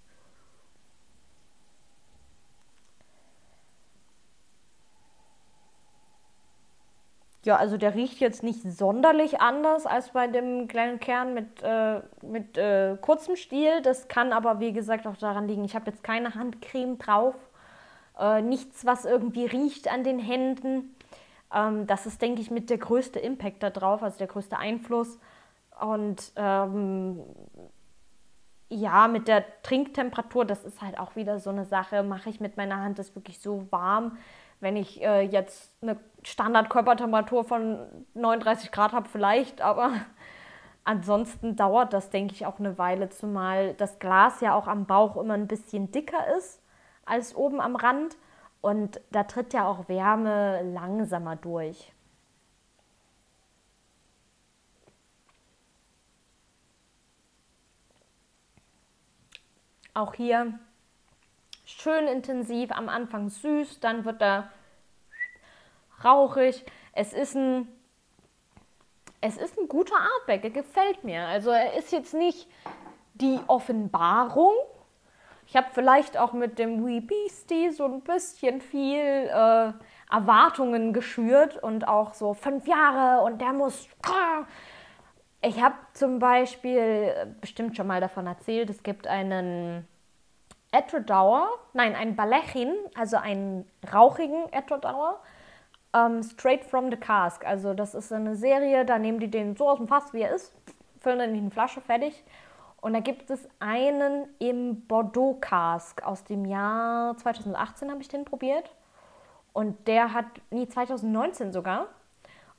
Ja, 7.45 7.57
also 7.57 7.77
der 7.77 7.93
riecht 7.93 8.19
jetzt 8.21 8.41
nicht 8.41 8.63
sonderlich 8.63 9.39
anders 9.39 9.85
als 9.85 10.09
bei 10.09 10.25
dem 10.25 10.67
kleinen 10.67 10.99
Kern 10.99 11.35
mit, 11.35 11.61
äh, 11.61 12.01
mit 12.23 12.57
äh, 12.57 12.97
kurzem 12.99 13.35
Stiel. 13.35 13.83
Das 13.83 14.07
kann 14.07 14.33
aber, 14.33 14.59
wie 14.59 14.73
gesagt, 14.73 15.05
auch 15.05 15.15
daran 15.17 15.47
liegen, 15.47 15.63
ich 15.63 15.75
habe 15.75 15.91
jetzt 15.91 16.03
keine 16.03 16.33
Handcreme 16.33 16.97
drauf. 16.97 17.35
Äh, 18.19 18.41
nichts, 18.41 18.83
was 18.85 19.05
irgendwie 19.05 19.45
riecht 19.45 19.87
an 19.91 20.03
den 20.03 20.17
Händen. 20.17 20.95
Ähm, 21.53 21.85
das 21.85 22.07
ist, 22.07 22.19
denke 22.21 22.41
ich, 22.41 22.49
mit 22.49 22.71
der 22.71 22.79
größte 22.79 23.19
Impact 23.19 23.61
da 23.61 23.69
drauf, 23.69 24.01
also 24.01 24.17
der 24.17 24.27
größte 24.27 24.57
Einfluss. 24.57 25.19
Und 25.79 26.31
ähm, 26.35 27.19
ja, 28.69 29.07
mit 29.07 29.27
der 29.27 29.43
Trinktemperatur, 29.61 30.45
das 30.45 30.63
ist 30.63 30.81
halt 30.81 30.97
auch 30.97 31.15
wieder 31.15 31.39
so 31.39 31.49
eine 31.49 31.65
Sache. 31.65 32.03
Mache 32.03 32.29
ich 32.29 32.39
mit 32.39 32.57
meiner 32.57 32.77
Hand 32.77 32.99
das 32.99 33.15
wirklich 33.15 33.39
so 33.39 33.67
warm, 33.71 34.17
wenn 34.59 34.75
ich 34.75 35.01
äh, 35.03 35.21
jetzt 35.21 35.71
eine 35.81 35.97
Standardkörpertemperatur 36.23 37.43
von 37.43 37.85
39 38.13 38.71
Grad 38.71 38.93
habe, 38.93 39.07
vielleicht, 39.09 39.61
aber 39.61 39.91
ansonsten 40.83 41.55
dauert 41.55 41.93
das, 41.93 42.09
denke 42.09 42.33
ich, 42.33 42.45
auch 42.45 42.59
eine 42.59 42.77
Weile, 42.77 43.09
zumal 43.09 43.73
das 43.75 43.99
Glas 43.99 44.41
ja 44.41 44.55
auch 44.55 44.67
am 44.67 44.85
Bauch 44.85 45.17
immer 45.17 45.35
ein 45.35 45.47
bisschen 45.47 45.91
dicker 45.91 46.35
ist 46.37 46.61
als 47.05 47.35
oben 47.35 47.61
am 47.61 47.75
Rand 47.75 48.17
und 48.61 48.99
da 49.11 49.23
tritt 49.23 49.53
ja 49.53 49.67
auch 49.67 49.87
Wärme 49.87 50.63
langsamer 50.63 51.35
durch. 51.35 51.93
Auch 59.95 60.13
hier 60.13 60.59
schön 61.65 62.07
intensiv, 62.07 62.69
am 62.73 62.89
Anfang 62.89 63.29
süß, 63.29 63.79
dann 63.79 64.03
wird 64.03 64.21
er 64.21 64.51
rauchig. 66.03 66.65
Es 66.91 67.13
ist 67.13 67.33
ein, 67.33 67.69
es 69.21 69.37
ist 69.37 69.57
ein 69.57 69.69
guter 69.69 69.95
Artback, 69.95 70.43
er 70.43 70.49
gefällt 70.49 71.05
mir. 71.05 71.25
Also 71.27 71.49
er 71.49 71.77
ist 71.77 71.93
jetzt 71.93 72.13
nicht 72.13 72.49
die 73.13 73.39
Offenbarung. 73.47 74.53
Ich 75.47 75.55
habe 75.55 75.67
vielleicht 75.71 76.17
auch 76.17 76.33
mit 76.33 76.59
dem 76.59 76.85
Wee 76.85 76.99
Beastie 76.99 77.69
so 77.71 77.85
ein 77.85 78.01
bisschen 78.01 78.59
viel 78.59 78.99
äh, 78.99 79.71
Erwartungen 80.11 80.91
geschürt 80.91 81.63
und 81.63 81.87
auch 81.87 82.15
so 82.15 82.33
fünf 82.33 82.67
Jahre 82.67 83.23
und 83.23 83.39
der 83.39 83.53
muss. 83.53 83.87
Ich 85.47 85.61
habe 85.61 85.75
zum 85.93 86.17
Beispiel 86.17 87.35
bestimmt 87.39 87.77
schon 87.77 87.85
mal 87.85 88.01
davon 88.01 88.25
erzählt, 88.25 88.67
es 88.71 88.81
gibt 88.81 89.05
einen 89.05 89.87
Etrodauer, 90.71 91.49
nein, 91.73 91.95
einen 91.95 92.15
Balechin, 92.15 92.73
also 92.97 93.17
einen 93.17 93.69
rauchigen 93.93 94.51
Etrodauer, 94.51 95.19
ähm, 95.93 96.23
straight 96.23 96.65
from 96.65 96.89
the 96.89 96.97
cask. 96.97 97.45
Also 97.45 97.75
das 97.75 97.93
ist 97.93 98.11
eine 98.11 98.35
Serie, 98.35 98.85
da 98.85 98.97
nehmen 98.97 99.19
die 99.19 99.29
den 99.29 99.55
so 99.55 99.69
aus 99.69 99.77
dem 99.77 99.87
Fass, 99.87 100.13
wie 100.13 100.21
er 100.21 100.33
ist, 100.33 100.51
füllen 100.99 101.29
ihn 101.29 101.35
in 101.35 101.41
eine 101.41 101.51
Flasche, 101.51 101.79
fertig. 101.79 102.23
Und 102.81 102.93
da 102.93 102.99
gibt 102.99 103.29
es 103.29 103.47
einen 103.59 104.27
im 104.39 104.87
Bordeaux 104.87 105.37
Cask 105.39 106.01
aus 106.03 106.23
dem 106.23 106.45
Jahr 106.45 107.15
2018 107.17 107.91
habe 107.91 108.01
ich 108.01 108.07
den 108.07 108.25
probiert. 108.25 108.73
Und 109.53 109.87
der 109.87 110.11
hat, 110.11 110.25
nee, 110.49 110.67
2019 110.67 111.53
sogar. 111.53 111.89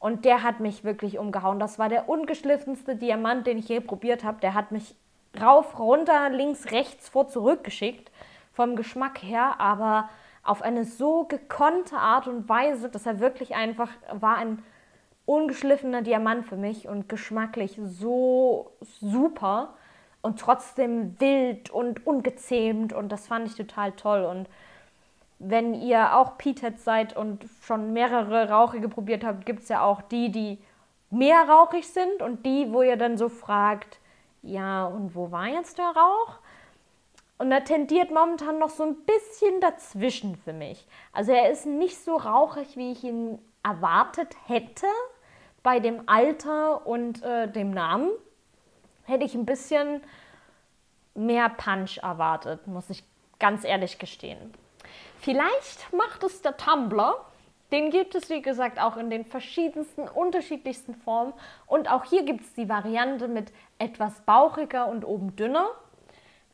Und 0.07 0.25
der 0.25 0.45
hat 0.45 0.61
mich 0.61 0.85
wirklich 0.85 1.19
umgehauen. 1.19 1.59
Das 1.59 1.81
war 1.81 1.89
der 1.89 2.09
ungeschliffenste 2.09 2.95
Diamant, 2.95 3.45
den 3.45 3.59
ich 3.59 3.69
je 3.69 3.81
probiert 3.81 4.23
habe. 4.23 4.39
Der 4.41 4.55
hat 4.55 4.71
mich 4.71 4.95
rauf, 5.43 5.81
runter, 5.81 6.31
links, 6.31 6.71
rechts, 6.71 7.09
vor, 7.09 7.27
zurück 7.27 7.65
geschickt 7.65 8.13
vom 8.53 8.77
Geschmack 8.77 9.21
her, 9.21 9.59
aber 9.59 10.09
auf 10.45 10.63
eine 10.63 10.85
so 10.85 11.25
gekonnte 11.25 11.97
Art 11.97 12.29
und 12.29 12.49
Weise, 12.49 12.89
dass 12.89 13.05
er 13.05 13.19
wirklich 13.19 13.57
einfach 13.57 13.91
war 14.13 14.37
ein 14.37 14.63
ungeschliffener 15.25 16.03
Diamant 16.03 16.47
für 16.47 16.57
mich 16.57 16.87
und 16.87 17.09
geschmacklich 17.09 17.77
so 17.85 18.71
super 18.81 19.75
und 20.23 20.39
trotzdem 20.39 21.19
wild 21.19 21.71
und 21.71 22.07
ungezähmt 22.07 22.93
und 22.93 23.11
das 23.11 23.27
fand 23.27 23.49
ich 23.49 23.57
total 23.57 23.91
toll 23.91 24.23
und 24.25 24.49
wenn 25.39 25.75
ihr 25.75 26.17
auch 26.17 26.39
Peathead 26.39 26.81
seid 26.81 27.17
und 27.17 27.45
schon 27.63 27.93
mehrere 27.93 28.49
rauchige 28.49 28.89
probiert 28.89 29.25
habt, 29.25 29.45
gibt 29.45 29.63
es 29.63 29.69
ja 29.69 29.83
auch 29.83 30.03
die, 30.03 30.31
die 30.31 30.59
mehr 31.11 31.49
rauchig 31.49 31.87
sind 31.89 32.23
und 32.23 32.47
die, 32.47 32.73
wo 32.73 32.83
ihr 32.83 32.97
dann 32.97 33.19
so 33.19 33.29
fragt, 33.29 34.01
ja, 34.43 34.87
und 34.87 35.15
wo 35.15 35.31
war 35.31 35.47
jetzt 35.47 35.79
der 35.79 35.87
Rauch? 35.87 36.39
Und 37.39 37.53
er 37.53 37.65
tendiert 37.65 38.11
momentan 38.11 38.59
noch 38.59 38.71
so 38.71 38.85
ein 38.85 38.97
bisschen 39.05 39.61
dazwischen 39.61 40.37
für 40.37 40.53
mich. 40.53 40.87
Also 41.13 41.33
er 41.33 41.51
ist 41.51 41.67
nicht 41.67 41.99
so 42.03 42.17
rauchig, 42.17 42.77
wie 42.77 42.93
ich 42.93 43.05
ihn 43.05 43.39
erwartet 43.63 44.35
hätte 44.47 44.87
bei 45.63 45.81
dem 45.81 46.03
Alter 46.07 46.87
und 46.87 47.23
äh, 47.23 47.51
dem 47.51 47.73
Namen. 47.73 48.11
Hätte 49.05 49.25
ich 49.25 49.35
ein 49.35 49.45
bisschen 49.45 50.03
mehr 51.15 51.51
Punch 51.51 51.99
erwartet, 51.99 52.67
muss 52.67 52.89
ich 52.89 53.05
ganz 53.39 53.65
ehrlich 53.65 53.99
gestehen. 53.99 54.55
Vielleicht 55.27 55.93
macht 55.93 56.23
es 56.23 56.41
der 56.41 56.57
Tumblr. 56.57 57.17
Den 57.73 57.91
gibt 57.91 58.15
es, 58.15 58.31
wie 58.31 58.43
gesagt, 58.43 58.81
auch 58.81 58.97
in 58.97 59.11
den 59.11 59.25
verschiedensten, 59.25 60.07
unterschiedlichsten 60.07 60.95
Formen. 60.95 61.33
Und 61.67 61.91
auch 61.91 62.05
hier 62.05 62.23
gibt 62.23 62.43
es 62.43 62.55
die 62.55 62.69
Variante 62.69 63.27
mit 63.27 63.53
etwas 63.81 64.21
bauchiger 64.21 64.87
und 64.87 65.05
oben 65.05 65.35
dünner. 65.35 65.67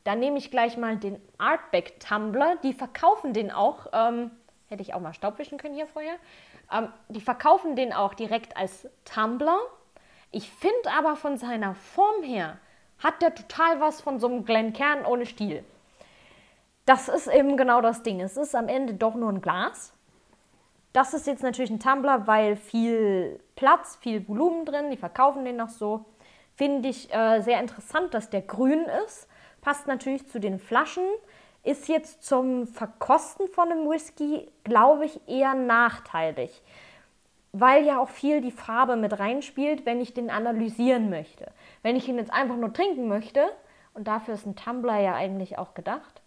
Dann 0.05 0.19
nehme 0.19 0.39
ich 0.39 0.49
gleich 0.49 0.75
mal 0.75 0.97
den 0.97 1.21
Artback 1.37 1.99
Tumbler. 1.99 2.55
Die 2.63 2.73
verkaufen 2.73 3.31
den 3.31 3.51
auch. 3.51 3.85
Ähm, 3.93 4.31
hätte 4.69 4.81
ich 4.81 4.95
auch 4.95 5.01
mal 5.01 5.13
staubwischen 5.13 5.59
können 5.59 5.75
hier 5.75 5.85
vorher. 5.85 6.15
Ähm, 6.71 6.91
die 7.09 7.21
verkaufen 7.21 7.75
den 7.75 7.93
auch 7.93 8.15
direkt 8.15 8.57
als 8.57 8.89
Tumbler. 9.05 9.59
Ich 10.31 10.49
finde 10.49 10.89
aber 10.97 11.15
von 11.15 11.37
seiner 11.37 11.75
Form 11.75 12.23
her, 12.23 12.57
hat 12.97 13.21
der 13.21 13.35
total 13.35 13.79
was 13.79 14.01
von 14.01 14.19
so 14.19 14.25
einem 14.25 14.45
Glenkern 14.45 15.05
ohne 15.05 15.27
Stiel. 15.27 15.63
Das 16.85 17.07
ist 17.07 17.27
eben 17.27 17.55
genau 17.55 17.79
das 17.81 18.03
Ding. 18.03 18.19
Es 18.19 18.35
ist 18.35 18.55
am 18.55 18.67
Ende 18.67 18.93
doch 18.93 19.15
nur 19.15 19.29
ein 19.29 19.41
Glas. 19.41 19.93
Das 20.91 21.13
ist 21.13 21.25
jetzt 21.27 21.41
natürlich 21.41 21.71
ein 21.71 21.79
Tumbler, 21.79 22.27
weil 22.27 22.55
viel 22.55 23.39
Platz, 23.55 23.97
viel 24.01 24.27
Volumen 24.27 24.65
drin. 24.65 24.91
Die 24.91 24.97
verkaufen 24.97 25.45
den 25.45 25.55
noch 25.55 25.69
so. 25.69 26.05
Finde 26.55 26.89
ich 26.89 27.11
äh, 27.13 27.41
sehr 27.41 27.59
interessant, 27.59 28.13
dass 28.13 28.29
der 28.29 28.41
grün 28.41 28.85
ist. 29.05 29.27
Passt 29.61 29.87
natürlich 29.87 30.27
zu 30.27 30.39
den 30.39 30.59
Flaschen. 30.59 31.05
Ist 31.63 31.87
jetzt 31.87 32.23
zum 32.23 32.67
Verkosten 32.67 33.47
von 33.47 33.71
einem 33.71 33.89
Whisky, 33.89 34.51
glaube 34.65 35.05
ich, 35.05 35.21
eher 35.27 35.53
nachteilig. 35.53 36.61
Weil 37.53 37.85
ja 37.85 37.99
auch 37.99 38.09
viel 38.09 38.41
die 38.41 38.51
Farbe 38.51 38.97
mit 38.97 39.17
reinspielt, 39.17 39.85
wenn 39.85 40.01
ich 40.01 40.13
den 40.13 40.29
analysieren 40.29 41.09
möchte. 41.09 41.49
Wenn 41.81 41.95
ich 41.95 42.09
ihn 42.09 42.17
jetzt 42.17 42.33
einfach 42.33 42.57
nur 42.57 42.73
trinken 42.73 43.07
möchte, 43.07 43.45
und 43.93 44.07
dafür 44.07 44.33
ist 44.33 44.45
ein 44.45 44.55
Tumbler 44.55 44.99
ja 44.99 45.13
eigentlich 45.13 45.57
auch 45.57 45.73
gedacht, 45.75 46.22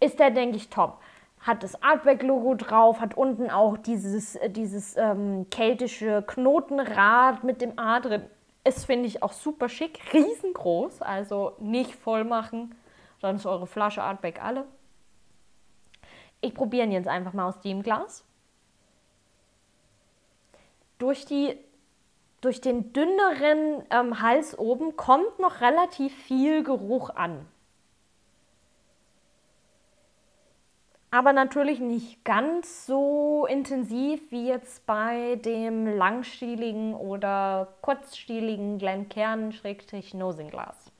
ist 0.00 0.18
der, 0.18 0.30
denke 0.30 0.56
ich, 0.56 0.68
top. 0.68 1.00
Hat 1.40 1.62
das 1.62 1.80
Artback-Logo 1.82 2.54
drauf, 2.54 3.00
hat 3.00 3.16
unten 3.16 3.50
auch 3.50 3.76
dieses, 3.76 4.38
dieses 4.48 4.96
ähm, 4.96 5.46
keltische 5.50 6.24
Knotenrad 6.26 7.44
mit 7.44 7.60
dem 7.60 7.78
A 7.78 8.00
drin. 8.00 8.24
Ist, 8.64 8.86
finde 8.86 9.06
ich, 9.06 9.22
auch 9.22 9.32
super 9.32 9.68
schick, 9.68 10.00
riesengroß, 10.12 11.02
also 11.02 11.52
nicht 11.60 11.94
voll 11.94 12.24
machen, 12.24 12.74
dann 13.20 13.36
ist 13.36 13.46
eure 13.46 13.66
Flasche 13.66 14.02
Artback 14.02 14.42
alle. 14.42 14.66
Ich 16.40 16.54
probiere 16.54 16.84
ihn 16.84 16.92
jetzt 16.92 17.08
einfach 17.08 17.32
mal 17.32 17.46
aus 17.48 17.60
dem 17.60 17.82
Glas. 17.82 18.24
Durch, 20.98 21.26
die, 21.26 21.56
durch 22.40 22.60
den 22.60 22.92
dünneren 22.92 23.84
ähm, 23.90 24.20
Hals 24.20 24.58
oben 24.58 24.96
kommt 24.96 25.38
noch 25.38 25.60
relativ 25.60 26.14
viel 26.14 26.62
Geruch 26.62 27.10
an. 27.10 27.46
Aber 31.10 31.32
natürlich 31.32 31.80
nicht 31.80 32.24
ganz 32.24 32.86
so 32.86 33.46
intensiv 33.46 34.20
wie 34.30 34.48
jetzt 34.48 34.84
bei 34.86 35.36
dem 35.36 35.86
langstieligen 35.86 36.94
oder 36.94 37.74
kurzstieligen 37.80 38.78
Glencairn-Nosinglas. 38.78 40.92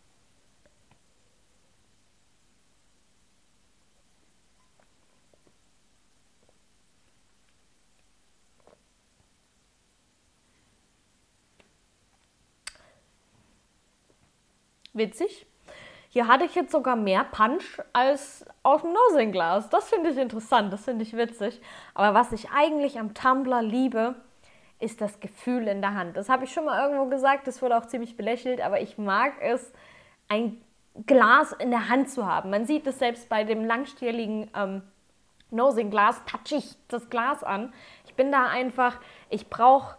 Witzig. 14.97 15.47
Hier 16.17 16.29
hatte 16.29 16.47
ich 16.47 16.55
jetzt 16.55 16.73
sogar 16.73 16.97
mehr 16.97 17.25
Punch 17.25 17.79
als 17.93 18.47
aus 18.63 18.81
dem 18.81 18.95
Nosinglas. 18.95 19.69
Das 19.69 19.91
finde 19.91 20.09
ich 20.09 20.17
interessant, 20.17 20.73
das 20.73 20.87
finde 20.87 21.03
ich 21.03 21.15
witzig. 21.15 21.61
Aber 21.93 22.15
was 22.15 22.33
ich 22.33 22.49
eigentlich 22.53 22.99
am 22.99 23.13
Tumblr 23.13 23.61
liebe, 23.61 24.15
ist 24.81 25.03
das 25.03 25.21
Gefühl 25.21 25.69
in 25.69 25.83
der 25.83 25.93
Hand. 25.93 26.17
Das 26.17 26.31
habe 26.31 26.45
ich 26.45 26.55
schon 26.55 26.65
mal 26.65 26.83
irgendwo 26.83 27.11
gesagt, 27.11 27.47
das 27.47 27.61
wurde 27.61 27.77
auch 27.77 27.85
ziemlich 27.85 28.17
belächelt, 28.17 28.63
aber 28.63 28.81
ich 28.81 28.97
mag 28.97 29.35
es, 29.43 29.75
ein 30.31 30.63
Glas 31.05 31.53
in 31.53 31.71
der 31.71 31.91
Hand 31.91 32.09
zu 32.09 32.25
haben. 32.25 32.49
Man 32.49 32.65
sieht 32.65 32.87
es 32.87 32.99
selbst 32.99 33.29
bei 33.29 33.45
dem 33.45 33.67
langstieligen 33.67 34.51
ähm, 34.57 34.81
Nosing-Glas, 35.51 36.23
ich 36.51 36.79
das 36.89 37.11
Glas 37.11 37.45
an. 37.45 37.75
Ich 38.07 38.15
bin 38.15 38.33
da 38.33 38.47
einfach, 38.47 39.01
ich 39.29 39.51
brauche 39.51 39.99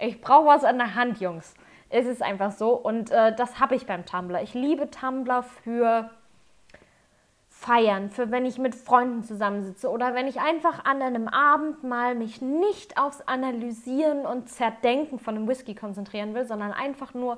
ich 0.00 0.20
brauch 0.20 0.44
was 0.44 0.64
an 0.64 0.78
der 0.78 0.96
Hand, 0.96 1.20
Jungs. 1.20 1.54
Es 1.94 2.06
ist 2.06 2.22
einfach 2.22 2.52
so 2.52 2.70
und 2.70 3.10
äh, 3.10 3.36
das 3.36 3.60
habe 3.60 3.74
ich 3.74 3.84
beim 3.84 4.06
Tumblr. 4.06 4.40
Ich 4.42 4.54
liebe 4.54 4.90
Tumblr 4.90 5.42
für 5.42 6.10
Feiern, 7.50 8.08
für 8.08 8.30
wenn 8.30 8.46
ich 8.46 8.56
mit 8.56 8.74
Freunden 8.74 9.22
zusammensitze 9.24 9.90
oder 9.90 10.14
wenn 10.14 10.26
ich 10.26 10.40
einfach 10.40 10.86
an 10.86 11.02
einem 11.02 11.28
Abend 11.28 11.84
mal 11.84 12.14
mich 12.14 12.40
nicht 12.40 12.98
aufs 12.98 13.20
Analysieren 13.20 14.24
und 14.24 14.48
Zerdenken 14.48 15.18
von 15.18 15.36
einem 15.36 15.46
Whisky 15.46 15.74
konzentrieren 15.74 16.32
will, 16.32 16.46
sondern 16.46 16.72
einfach 16.72 17.12
nur 17.12 17.36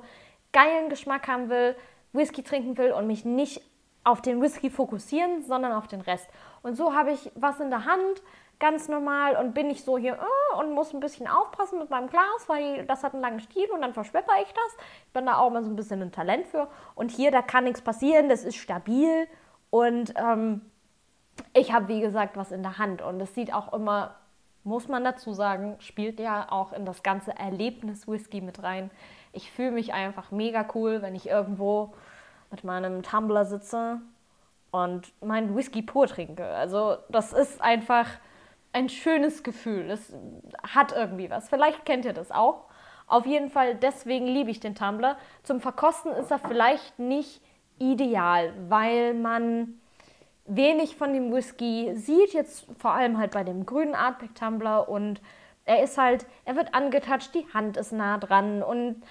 geilen 0.53 0.87
Geschmack 0.87 1.27
haben 1.27 1.49
will, 1.49 1.75
Whisky 2.13 2.41
trinken 2.41 2.77
will 2.77 2.93
und 2.93 3.07
mich 3.07 3.25
nicht 3.25 3.61
auf 4.05 4.21
den 4.21 4.41
Whisky 4.41 4.69
fokussieren, 4.69 5.43
sondern 5.43 5.73
auf 5.73 5.87
den 5.87 5.99
Rest. 5.99 6.29
Und 6.65 6.75
so 6.75 6.95
habe 6.95 7.11
ich 7.11 7.31
was 7.35 7.59
in 7.59 7.69
der 7.69 7.85
Hand, 7.85 8.23
ganz 8.59 8.87
normal 8.87 9.35
und 9.35 9.53
bin 9.53 9.69
ich 9.69 9.83
so 9.83 9.99
hier 9.99 10.13
äh, 10.13 10.57
und 10.57 10.73
muss 10.73 10.95
ein 10.95 10.99
bisschen 10.99 11.27
aufpassen 11.27 11.77
mit 11.77 11.91
meinem 11.91 12.09
Glas, 12.09 12.47
weil 12.47 12.87
das 12.87 13.03
hat 13.03 13.13
einen 13.13 13.21
langen 13.21 13.39
Stiel 13.39 13.69
und 13.69 13.81
dann 13.81 13.93
verschwepper 13.93 14.33
ich 14.41 14.51
das. 14.51 14.85
Ich 15.05 15.13
bin 15.13 15.27
da 15.27 15.37
auch 15.37 15.51
mal 15.51 15.63
so 15.63 15.69
ein 15.69 15.75
bisschen 15.75 16.01
ein 16.01 16.11
Talent 16.11 16.47
für. 16.47 16.67
Und 16.95 17.11
hier, 17.11 17.29
da 17.29 17.43
kann 17.43 17.65
nichts 17.65 17.83
passieren, 17.83 18.29
das 18.29 18.43
ist 18.43 18.55
stabil 18.55 19.27
und 19.69 20.15
ähm, 20.17 20.61
ich 21.53 21.71
habe, 21.71 21.87
wie 21.87 22.01
gesagt, 22.01 22.35
was 22.35 22.51
in 22.51 22.63
der 22.63 22.79
Hand 22.79 23.03
und 23.03 23.21
es 23.21 23.35
sieht 23.35 23.53
auch 23.53 23.71
immer, 23.71 24.15
muss 24.63 24.87
man 24.87 25.03
dazu 25.03 25.33
sagen, 25.33 25.75
spielt 25.77 26.19
ja 26.19 26.51
auch 26.51 26.73
in 26.73 26.83
das 26.83 27.03
ganze 27.03 27.37
Erlebnis 27.37 28.07
Whisky 28.07 28.41
mit 28.41 28.63
rein. 28.63 28.89
Ich 29.33 29.51
fühle 29.51 29.69
mich 29.69 29.93
einfach 29.93 30.31
mega 30.31 30.65
cool, 30.73 31.03
wenn 31.03 31.13
ich 31.13 31.29
irgendwo 31.29 31.93
mit 32.49 32.63
meinem 32.63 33.03
Tumbler 33.03 33.45
sitze 33.45 34.01
und 34.83 35.13
meinen 35.23 35.55
Whisky 35.55 35.81
pur 35.81 36.07
trinke. 36.07 36.45
Also 36.45 36.97
das 37.09 37.31
ist 37.31 37.61
einfach 37.61 38.07
ein 38.73 38.89
schönes 38.89 39.43
Gefühl. 39.43 39.89
Es 39.89 40.13
hat 40.63 40.91
irgendwie 40.91 41.29
was. 41.29 41.47
Vielleicht 41.47 41.85
kennt 41.85 42.03
ihr 42.03 42.13
das 42.13 42.31
auch. 42.31 42.65
Auf 43.07 43.25
jeden 43.25 43.49
Fall, 43.49 43.75
deswegen 43.75 44.25
liebe 44.25 44.51
ich 44.51 44.59
den 44.59 44.75
Tumbler. 44.75 45.17
Zum 45.43 45.61
Verkosten 45.61 46.11
ist 46.11 46.31
er 46.31 46.39
vielleicht 46.39 46.99
nicht 46.99 47.41
ideal, 47.79 48.53
weil 48.67 49.13
man 49.13 49.79
wenig 50.45 50.95
von 50.95 51.13
dem 51.13 51.33
Whisky 51.33 51.93
sieht, 51.95 52.33
jetzt 52.33 52.67
vor 52.77 52.91
allem 52.91 53.17
halt 53.17 53.31
bei 53.31 53.43
dem 53.43 53.65
grünen 53.65 53.95
Artback 53.95 54.35
Tumbler 54.35 54.89
und 54.89 55.21
er 55.65 55.81
ist 55.83 55.97
halt, 55.97 56.27
er 56.45 56.55
wird 56.55 56.75
angetatscht, 56.75 57.33
die 57.33 57.47
Hand 57.53 57.77
ist 57.77 57.91
nah 57.91 58.17
dran 58.17 58.61
und 58.61 59.01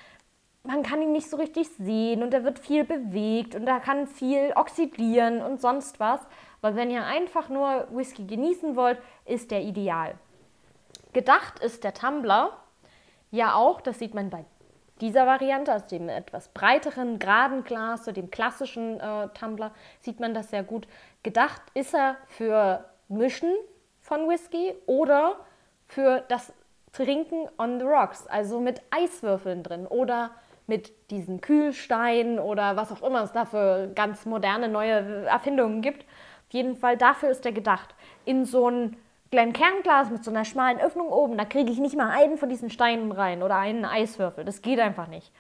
man 0.64 0.82
kann 0.82 1.02
ihn 1.02 1.12
nicht 1.12 1.28
so 1.28 1.36
richtig 1.36 1.68
sehen 1.78 2.22
und 2.22 2.32
er 2.32 2.42
wird 2.42 2.58
viel 2.58 2.84
bewegt 2.84 3.54
und 3.54 3.66
er 3.66 3.80
kann 3.80 4.06
viel 4.06 4.52
oxidieren 4.56 5.42
und 5.42 5.60
sonst 5.60 6.00
was. 6.00 6.20
Weil 6.62 6.74
wenn 6.74 6.90
ihr 6.90 7.04
einfach 7.04 7.50
nur 7.50 7.86
Whisky 7.90 8.26
genießen 8.26 8.74
wollt, 8.74 8.98
ist 9.26 9.50
der 9.50 9.60
ideal. 9.60 10.14
Gedacht 11.12 11.58
ist 11.60 11.84
der 11.84 11.92
Tumbler 11.92 12.56
ja 13.30 13.54
auch, 13.54 13.82
das 13.82 13.98
sieht 13.98 14.14
man 14.14 14.30
bei 14.30 14.44
dieser 15.00 15.26
Variante, 15.26 15.74
aus 15.74 15.86
dem 15.86 16.08
etwas 16.08 16.48
breiteren, 16.48 17.18
geraden 17.18 17.64
Glas, 17.64 18.04
so 18.04 18.12
dem 18.12 18.30
klassischen 18.30 19.00
äh, 19.00 19.28
Tumbler, 19.34 19.72
sieht 20.00 20.20
man 20.20 20.34
das 20.34 20.50
sehr 20.50 20.62
gut. 20.62 20.86
Gedacht 21.22 21.60
ist 21.74 21.94
er 21.94 22.16
für 22.28 22.84
Mischen 23.08 23.52
von 24.00 24.28
Whisky 24.28 24.74
oder 24.86 25.36
für 25.88 26.24
das 26.28 26.52
Trinken 26.92 27.48
on 27.58 27.80
the 27.80 27.84
rocks, 27.84 28.26
also 28.28 28.60
mit 28.60 28.80
Eiswürfeln 28.90 29.62
drin 29.62 29.86
oder 29.86 30.30
mit 30.66 31.10
diesen 31.10 31.40
Kühlsteinen 31.40 32.38
oder 32.38 32.76
was 32.76 32.90
auch 32.90 33.02
immer 33.02 33.22
es 33.22 33.32
da 33.32 33.44
für 33.44 33.90
ganz 33.94 34.24
moderne 34.24 34.68
neue 34.68 35.26
Erfindungen 35.26 35.82
gibt 35.82 36.04
jeden 36.54 36.76
Fall 36.76 36.96
dafür 36.96 37.28
ist 37.28 37.44
der 37.44 37.52
gedacht. 37.52 37.94
In 38.24 38.46
so 38.46 38.70
ein 38.70 38.96
Glencairn-Glas 39.30 40.10
mit 40.10 40.24
so 40.24 40.30
einer 40.30 40.44
schmalen 40.46 40.80
Öffnung 40.80 41.08
oben, 41.08 41.36
da 41.36 41.44
kriege 41.44 41.70
ich 41.70 41.78
nicht 41.78 41.96
mal 41.96 42.10
einen 42.10 42.38
von 42.38 42.48
diesen 42.48 42.70
Steinen 42.70 43.12
rein 43.12 43.42
oder 43.42 43.56
einen 43.56 43.84
Eiswürfel. 43.84 44.44
Das 44.44 44.62
geht 44.62 44.78
einfach 44.78 45.08
nicht. 45.08 45.32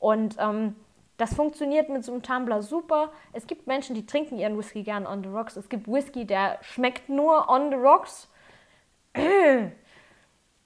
Und 0.00 0.36
ähm, 0.38 0.74
das 1.16 1.34
funktioniert 1.34 1.88
mit 1.88 2.04
so 2.04 2.12
einem 2.12 2.22
Tumbler 2.22 2.60
super. 2.62 3.12
Es 3.32 3.46
gibt 3.46 3.66
Menschen, 3.68 3.94
die 3.94 4.04
trinken 4.04 4.38
ihren 4.38 4.58
Whisky 4.58 4.82
gern 4.82 5.06
on 5.06 5.22
the 5.22 5.30
rocks. 5.30 5.56
Es 5.56 5.68
gibt 5.68 5.86
Whisky, 5.86 6.26
der 6.26 6.58
schmeckt 6.60 7.08
nur 7.08 7.48
on 7.48 7.70
the 7.70 7.76
rocks. 7.76 8.28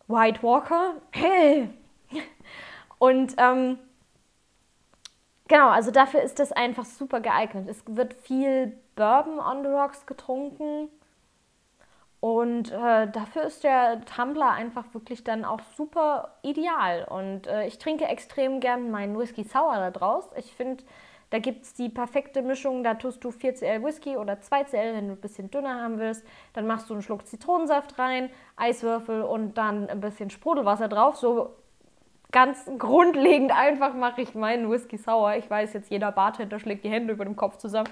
White 0.09 0.43
Walker. 0.43 0.95
Und 2.99 3.35
ähm, 3.37 3.79
genau, 5.51 5.69
also 5.69 5.91
dafür 5.91 6.23
ist 6.23 6.39
das 6.39 6.53
einfach 6.53 6.87
super 6.87 7.21
geeignet. 7.21 7.69
Es 7.69 7.83
wird 7.87 8.15
viel 8.15 8.79
Bourbon 8.97 9.39
on 9.39 9.63
the 9.63 9.69
rocks 9.69 10.07
getrunken. 10.07 10.89
Und 12.21 12.71
äh, 12.71 13.11
dafür 13.11 13.43
ist 13.45 13.65
der 13.65 14.03
Tumbler 14.05 14.51
einfach 14.51 14.85
wirklich 14.93 15.25
dann 15.25 15.45
auch 15.45 15.61
super 15.77 16.37
ideal. 16.43 17.05
Und 17.05 17.47
äh, 17.47 17.67
ich 17.67 17.79
trinke 17.79 18.05
extrem 18.05 18.61
gern 18.61 18.91
meinen 18.91 19.19
Whisky 19.19 19.43
Sour 19.43 19.77
da 19.77 19.91
draus. 19.91 20.29
Ich 20.37 20.55
finde, 20.55 20.85
da 21.31 21.39
gibt 21.39 21.65
es 21.65 21.73
die 21.73 21.89
perfekte 21.89 22.43
Mischung. 22.43 22.85
Da 22.85 22.95
tust 22.95 23.25
du 23.25 23.31
4cl 23.31 23.83
Whisky 23.83 24.19
oder 24.19 24.35
2cl, 24.35 24.95
wenn 24.95 25.09
du 25.09 25.15
ein 25.15 25.21
bisschen 25.21 25.51
dünner 25.51 25.83
haben 25.83 25.99
willst. 25.99 26.25
Dann 26.53 26.67
machst 26.67 26.91
du 26.91 26.95
einen 26.95 27.03
Schluck 27.03 27.27
Zitronensaft 27.27 27.99
rein, 27.99 28.31
Eiswürfel 28.57 29.23
und 29.23 29.57
dann 29.57 29.89
ein 29.89 30.01
bisschen 30.01 30.29
Sprudelwasser 30.29 30.89
drauf. 30.89 31.17
So 31.17 31.57
ganz 32.31 32.71
grundlegend 32.79 33.53
einfach 33.53 33.95
mache 33.95 34.23
ich 34.23 34.35
meinen 34.35 34.71
Whisky 34.71 34.97
Sour. 34.97 35.37
Ich 35.37 35.49
weiß 35.51 35.73
jetzt, 35.73 35.91
jeder 35.91 36.13
Bartender 36.13 36.59
schlägt 36.59 36.85
die 36.85 36.91
Hände 36.91 37.13
über 37.13 37.25
dem 37.25 37.37
Kopf 37.37 37.57
zusammen. 37.57 37.89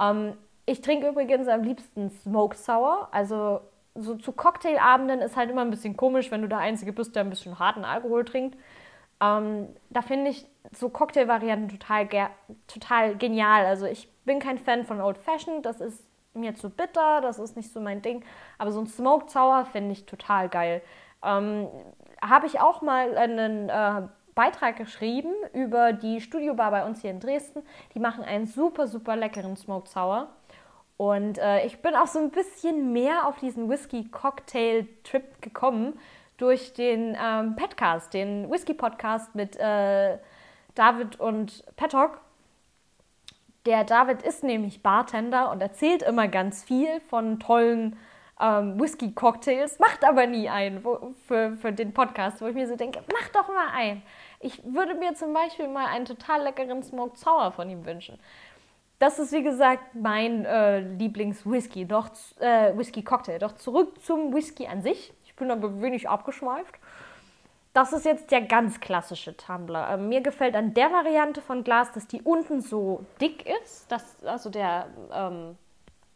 Ähm, 0.00 0.34
ich 0.66 0.80
trinke 0.80 1.08
übrigens 1.08 1.48
am 1.48 1.62
liebsten 1.62 2.10
Smoked 2.10 2.58
Sour. 2.58 3.08
Also 3.12 3.60
so 3.94 4.14
zu 4.16 4.32
Cocktailabenden 4.32 5.20
ist 5.20 5.36
halt 5.36 5.50
immer 5.50 5.62
ein 5.62 5.70
bisschen 5.70 5.96
komisch, 5.96 6.30
wenn 6.30 6.42
du 6.42 6.48
der 6.48 6.58
Einzige 6.58 6.92
bist, 6.92 7.16
der 7.16 7.24
ein 7.24 7.30
bisschen 7.30 7.58
harten 7.58 7.84
Alkohol 7.84 8.24
trinkt. 8.24 8.56
Ähm, 9.20 9.68
da 9.90 10.02
finde 10.02 10.30
ich 10.30 10.46
so 10.72 10.88
Cocktailvarianten 10.88 11.68
total, 11.68 12.08
total 12.66 13.16
genial. 13.16 13.64
Also 13.64 13.86
ich 13.86 14.08
bin 14.24 14.38
kein 14.38 14.58
Fan 14.58 14.84
von 14.84 15.00
Old 15.00 15.18
Fashioned, 15.18 15.64
das 15.64 15.80
ist 15.80 16.04
mir 16.34 16.54
zu 16.54 16.68
bitter, 16.68 17.20
das 17.22 17.38
ist 17.38 17.56
nicht 17.56 17.72
so 17.72 17.80
mein 17.80 18.02
Ding. 18.02 18.24
Aber 18.58 18.72
so 18.72 18.80
ein 18.80 18.86
Smoked 18.86 19.30
Sour 19.30 19.64
finde 19.64 19.92
ich 19.92 20.04
total 20.04 20.48
geil. 20.48 20.82
Ähm, 21.24 21.68
Habe 22.22 22.46
ich 22.46 22.60
auch 22.60 22.82
mal 22.82 23.16
einen 23.16 23.68
äh, 23.68 24.08
Beitrag 24.34 24.76
geschrieben 24.76 25.32
über 25.52 25.92
die 25.92 26.20
Studiobar 26.20 26.70
bei 26.70 26.84
uns 26.84 27.00
hier 27.00 27.10
in 27.10 27.20
Dresden. 27.20 27.62
Die 27.94 27.98
machen 27.98 28.22
einen 28.22 28.46
super, 28.46 28.86
super 28.86 29.16
leckeren 29.16 29.56
Smoked 29.56 29.88
Sour. 29.88 30.28
Und 30.96 31.38
äh, 31.38 31.64
ich 31.66 31.82
bin 31.82 31.94
auch 31.94 32.06
so 32.06 32.18
ein 32.18 32.30
bisschen 32.30 32.92
mehr 32.92 33.26
auf 33.26 33.38
diesen 33.38 33.68
Whisky-Cocktail-Trip 33.68 35.42
gekommen 35.42 35.98
durch 36.36 36.74
den 36.74 37.16
ähm, 37.20 37.56
Podcast, 37.56 38.14
den 38.14 38.50
Whisky-Podcast 38.50 39.34
mit 39.34 39.56
äh, 39.56 40.18
David 40.74 41.18
und 41.18 41.64
Pettok. 41.76 42.20
Der 43.64 43.84
David 43.84 44.22
ist 44.22 44.44
nämlich 44.44 44.82
Bartender 44.82 45.50
und 45.50 45.60
erzählt 45.60 46.02
immer 46.02 46.28
ganz 46.28 46.62
viel 46.62 47.00
von 47.08 47.40
tollen 47.40 47.96
ähm, 48.40 48.78
Whisky-Cocktails, 48.78 49.78
macht 49.78 50.04
aber 50.04 50.26
nie 50.26 50.48
einen 50.48 50.84
wo, 50.84 51.14
für, 51.26 51.56
für 51.56 51.72
den 51.72 51.92
Podcast, 51.92 52.40
wo 52.40 52.46
ich 52.46 52.54
mir 52.54 52.68
so 52.68 52.76
denke, 52.76 53.02
mach 53.12 53.28
doch 53.28 53.48
mal 53.48 53.68
einen. 53.74 54.02
Ich 54.40 54.62
würde 54.64 54.94
mir 54.94 55.14
zum 55.14 55.32
Beispiel 55.32 55.68
mal 55.68 55.86
einen 55.86 56.04
total 56.04 56.42
leckeren 56.42 56.82
Smoked 56.82 57.18
Sour 57.18 57.52
von 57.52 57.70
ihm 57.70 57.86
wünschen. 57.86 58.18
Das 58.98 59.18
ist 59.18 59.32
wie 59.32 59.42
gesagt 59.42 59.94
mein 59.94 60.44
äh, 60.44 60.80
Lieblings-Whisky, 60.80 61.86
doch 61.86 62.08
äh, 62.40 62.76
Whisky-Cocktail. 62.76 63.38
Doch 63.38 63.52
zurück 63.52 64.02
zum 64.02 64.34
Whisky 64.34 64.66
an 64.66 64.82
sich. 64.82 65.12
Ich 65.24 65.34
bin 65.34 65.50
aber 65.50 65.82
wenig 65.82 66.08
abgeschweift. 66.08 66.74
Das 67.74 67.92
ist 67.92 68.06
jetzt 68.06 68.30
der 68.30 68.40
ganz 68.40 68.80
klassische 68.80 69.36
Tumbler. 69.36 69.90
Ähm, 69.90 70.08
mir 70.08 70.22
gefällt 70.22 70.56
an 70.56 70.72
der 70.72 70.90
Variante 70.90 71.42
von 71.42 71.62
Glas, 71.62 71.92
dass 71.92 72.06
die 72.06 72.22
unten 72.22 72.62
so 72.62 73.04
dick 73.20 73.46
ist. 73.62 73.92
Dass, 73.92 74.24
also 74.24 74.48
der 74.48 74.86
ähm, 75.12 75.58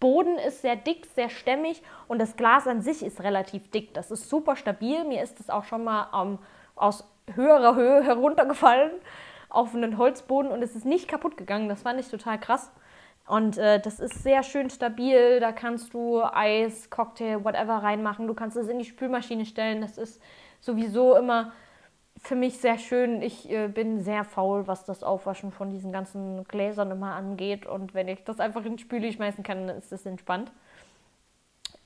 Boden 0.00 0.36
ist 0.38 0.62
sehr 0.62 0.76
dick, 0.76 1.06
sehr 1.14 1.28
stämmig 1.28 1.82
und 2.08 2.18
das 2.18 2.36
Glas 2.36 2.66
an 2.66 2.80
sich 2.80 3.04
ist 3.04 3.22
relativ 3.22 3.70
dick. 3.70 3.94
Das 3.94 4.10
ist 4.10 4.28
super 4.28 4.56
stabil. 4.56 5.04
Mir 5.04 5.22
ist 5.22 5.38
es 5.38 5.50
auch 5.50 5.64
schon 5.64 5.84
mal 5.84 6.08
ähm, 6.14 6.38
aus 6.74 7.04
höherer 7.34 7.76
Höhe 7.76 8.02
heruntergefallen 8.04 8.90
auf 9.50 9.74
einen 9.74 9.98
Holzboden 9.98 10.50
und 10.50 10.62
es 10.62 10.74
ist 10.74 10.86
nicht 10.86 11.06
kaputt 11.06 11.36
gegangen. 11.36 11.68
Das 11.68 11.82
fand 11.82 12.00
ich 12.00 12.08
total 12.08 12.38
krass. 12.40 12.72
Und 13.26 13.58
äh, 13.58 13.78
das 13.78 14.00
ist 14.00 14.22
sehr 14.22 14.42
schön 14.42 14.70
stabil. 14.70 15.38
Da 15.38 15.52
kannst 15.52 15.94
du 15.94 16.22
Eis, 16.22 16.90
Cocktail, 16.90 17.44
whatever 17.44 17.76
reinmachen. 17.76 18.26
Du 18.26 18.34
kannst 18.34 18.56
es 18.56 18.68
in 18.68 18.78
die 18.78 18.84
Spülmaschine 18.84 19.44
stellen. 19.44 19.82
Das 19.82 19.98
ist 19.98 20.20
sowieso 20.60 21.16
immer 21.16 21.52
für 22.22 22.36
mich 22.36 22.58
sehr 22.58 22.78
schön. 22.78 23.22
Ich 23.22 23.50
äh, 23.50 23.68
bin 23.68 24.02
sehr 24.02 24.24
faul, 24.24 24.66
was 24.66 24.84
das 24.84 25.02
Aufwaschen 25.02 25.52
von 25.52 25.70
diesen 25.70 25.90
ganzen 25.90 26.44
Gläsern 26.44 26.90
immer 26.90 27.14
angeht. 27.14 27.66
Und 27.66 27.94
wenn 27.94 28.08
ich 28.08 28.24
das 28.24 28.40
einfach 28.40 28.64
in 28.64 28.76
die 28.76 28.82
Spüle 28.82 29.10
schmeißen 29.10 29.42
kann, 29.42 29.66
dann 29.66 29.78
ist 29.78 29.90
das 29.90 30.06
entspannt. 30.06 30.52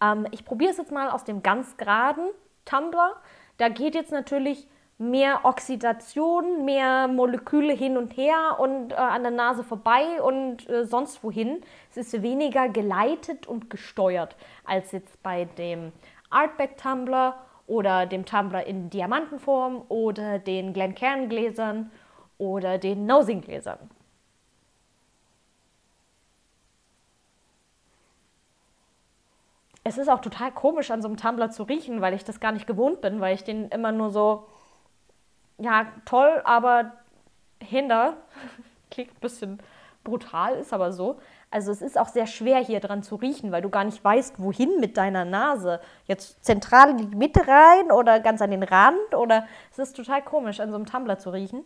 Ähm, 0.02 0.26
ich 0.32 0.44
probiere 0.44 0.72
es 0.72 0.76
jetzt 0.76 0.92
mal 0.92 1.08
aus 1.10 1.24
dem 1.24 1.42
ganz 1.42 1.76
geraden 1.76 2.28
Tumbler. 2.64 3.14
Da 3.58 3.68
geht 3.68 3.94
jetzt 3.94 4.10
natürlich 4.10 4.66
mehr 4.98 5.40
Oxidation, 5.44 6.64
mehr 6.64 7.08
Moleküle 7.08 7.72
hin 7.72 7.96
und 7.96 8.16
her 8.16 8.56
und 8.58 8.92
äh, 8.92 8.96
an 8.96 9.22
der 9.22 9.32
Nase 9.32 9.64
vorbei 9.64 10.20
und 10.20 10.68
äh, 10.68 10.84
sonst 10.84 11.22
wohin. 11.22 11.62
Es 11.90 11.96
ist 11.96 12.22
weniger 12.22 12.68
geleitet 12.68 13.46
und 13.46 13.70
gesteuert 13.70 14.36
als 14.64 14.92
jetzt 14.92 15.22
bei 15.22 15.44
dem 15.44 15.92
Artback 16.30 16.76
Tumbler 16.76 17.36
oder 17.66 18.06
dem 18.06 18.24
Tumbler 18.24 18.66
in 18.66 18.90
Diamantenform 18.90 19.84
oder 19.88 20.38
den 20.38 20.72
Glencairn 20.72 21.28
Gläsern 21.28 21.90
oder 22.38 22.78
den 22.78 23.06
Nosing 23.06 23.40
Gläsern. 23.40 23.90
Es 29.82 29.98
ist 29.98 30.08
auch 30.08 30.20
total 30.20 30.50
komisch, 30.50 30.90
an 30.90 31.02
so 31.02 31.08
einem 31.08 31.18
Tumbler 31.18 31.50
zu 31.50 31.62
riechen, 31.64 32.00
weil 32.00 32.14
ich 32.14 32.24
das 32.24 32.40
gar 32.40 32.52
nicht 32.52 32.66
gewohnt 32.66 33.02
bin, 33.02 33.20
weil 33.20 33.34
ich 33.34 33.44
den 33.44 33.68
immer 33.68 33.92
nur 33.92 34.10
so 34.10 34.46
ja, 35.58 35.86
toll, 36.04 36.40
aber 36.44 36.92
hinder. 37.62 38.16
Klingt 38.90 39.12
ein 39.12 39.20
bisschen 39.20 39.58
brutal, 40.02 40.56
ist 40.56 40.72
aber 40.72 40.92
so. 40.92 41.18
Also 41.54 41.70
es 41.70 41.82
ist 41.82 41.96
auch 41.96 42.08
sehr 42.08 42.26
schwer 42.26 42.58
hier 42.58 42.80
dran 42.80 43.04
zu 43.04 43.14
riechen, 43.14 43.52
weil 43.52 43.62
du 43.62 43.70
gar 43.70 43.84
nicht 43.84 44.02
weißt, 44.02 44.42
wohin 44.42 44.80
mit 44.80 44.96
deiner 44.96 45.24
Nase. 45.24 45.78
Jetzt 46.06 46.44
zentral 46.44 46.90
in 46.90 46.96
die 46.96 47.16
Mitte 47.16 47.46
rein 47.46 47.92
oder 47.92 48.18
ganz 48.18 48.42
an 48.42 48.50
den 48.50 48.64
Rand 48.64 49.14
oder 49.14 49.46
es 49.70 49.78
ist 49.78 49.94
total 49.94 50.20
komisch, 50.20 50.58
an 50.58 50.70
so 50.70 50.74
einem 50.74 50.84
Tumbler 50.84 51.20
zu 51.20 51.30
riechen. 51.30 51.62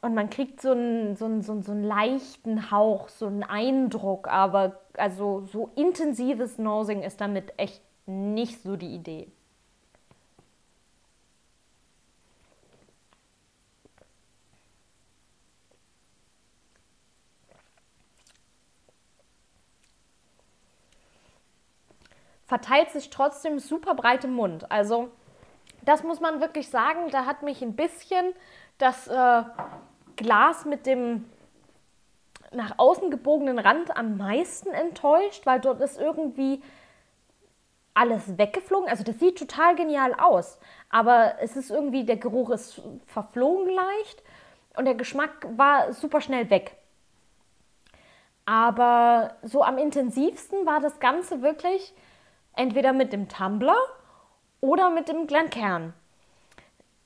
Und 0.00 0.14
man 0.14 0.30
kriegt 0.30 0.60
so 0.60 0.70
einen, 0.70 1.16
so, 1.16 1.24
einen, 1.24 1.42
so, 1.42 1.50
einen, 1.50 1.64
so 1.64 1.72
einen 1.72 1.82
leichten 1.82 2.70
Hauch, 2.70 3.08
so 3.08 3.26
einen 3.26 3.42
Eindruck, 3.42 4.28
aber 4.28 4.78
also 4.96 5.40
so 5.52 5.72
intensives 5.74 6.56
Nosing 6.56 7.02
ist 7.02 7.20
damit 7.20 7.52
echt 7.56 7.82
nicht 8.06 8.62
so 8.62 8.76
die 8.76 8.94
Idee. 8.94 9.26
Verteilt 22.48 22.90
sich 22.90 23.10
trotzdem 23.10 23.58
super 23.58 23.94
breit 23.94 24.24
im 24.24 24.32
Mund. 24.32 24.72
Also 24.72 25.10
das 25.82 26.02
muss 26.02 26.20
man 26.20 26.40
wirklich 26.40 26.68
sagen. 26.70 27.10
Da 27.10 27.26
hat 27.26 27.42
mich 27.42 27.62
ein 27.62 27.76
bisschen 27.76 28.32
das 28.78 29.06
äh, 29.06 29.42
Glas 30.16 30.64
mit 30.64 30.86
dem 30.86 31.30
nach 32.50 32.78
außen 32.78 33.10
gebogenen 33.10 33.58
Rand 33.58 33.94
am 33.96 34.16
meisten 34.16 34.70
enttäuscht, 34.70 35.44
weil 35.44 35.60
dort 35.60 35.82
ist 35.82 36.00
irgendwie 36.00 36.62
alles 37.92 38.38
weggeflogen. 38.38 38.88
Also 38.88 39.04
das 39.04 39.18
sieht 39.18 39.38
total 39.38 39.74
genial 39.76 40.14
aus, 40.14 40.58
aber 40.88 41.34
es 41.40 41.54
ist 41.56 41.70
irgendwie, 41.70 42.04
der 42.04 42.16
Geruch 42.16 42.48
ist 42.48 42.80
verflogen 43.06 43.68
leicht 43.68 44.22
und 44.74 44.86
der 44.86 44.94
Geschmack 44.94 45.46
war 45.56 45.92
super 45.92 46.22
schnell 46.22 46.48
weg. 46.48 46.76
Aber 48.46 49.34
so 49.42 49.62
am 49.62 49.76
intensivsten 49.76 50.64
war 50.64 50.80
das 50.80 51.00
Ganze 51.00 51.42
wirklich 51.42 51.92
entweder 52.58 52.92
mit 52.92 53.12
dem 53.12 53.28
Tumbler 53.28 53.76
oder 54.60 54.90
mit 54.90 55.08
dem 55.08 55.26
Glenkern. 55.26 55.94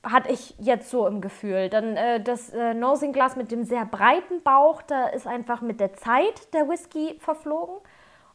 Hatte 0.03 0.31
ich 0.31 0.55
jetzt 0.59 0.89
so 0.89 1.07
im 1.07 1.21
Gefühl. 1.21 1.69
Dann 1.69 1.95
äh, 1.95 2.21
das 2.21 2.49
äh, 2.49 2.73
Nosing-Glas 2.73 3.37
mit 3.37 3.51
dem 3.51 3.63
sehr 3.63 3.85
breiten 3.85 4.41
Bauch, 4.43 4.81
da 4.81 5.07
ist 5.07 5.27
einfach 5.27 5.61
mit 5.61 5.79
der 5.79 5.93
Zeit 5.93 6.53
der 6.53 6.67
Whisky 6.67 7.15
verflogen. 7.19 7.75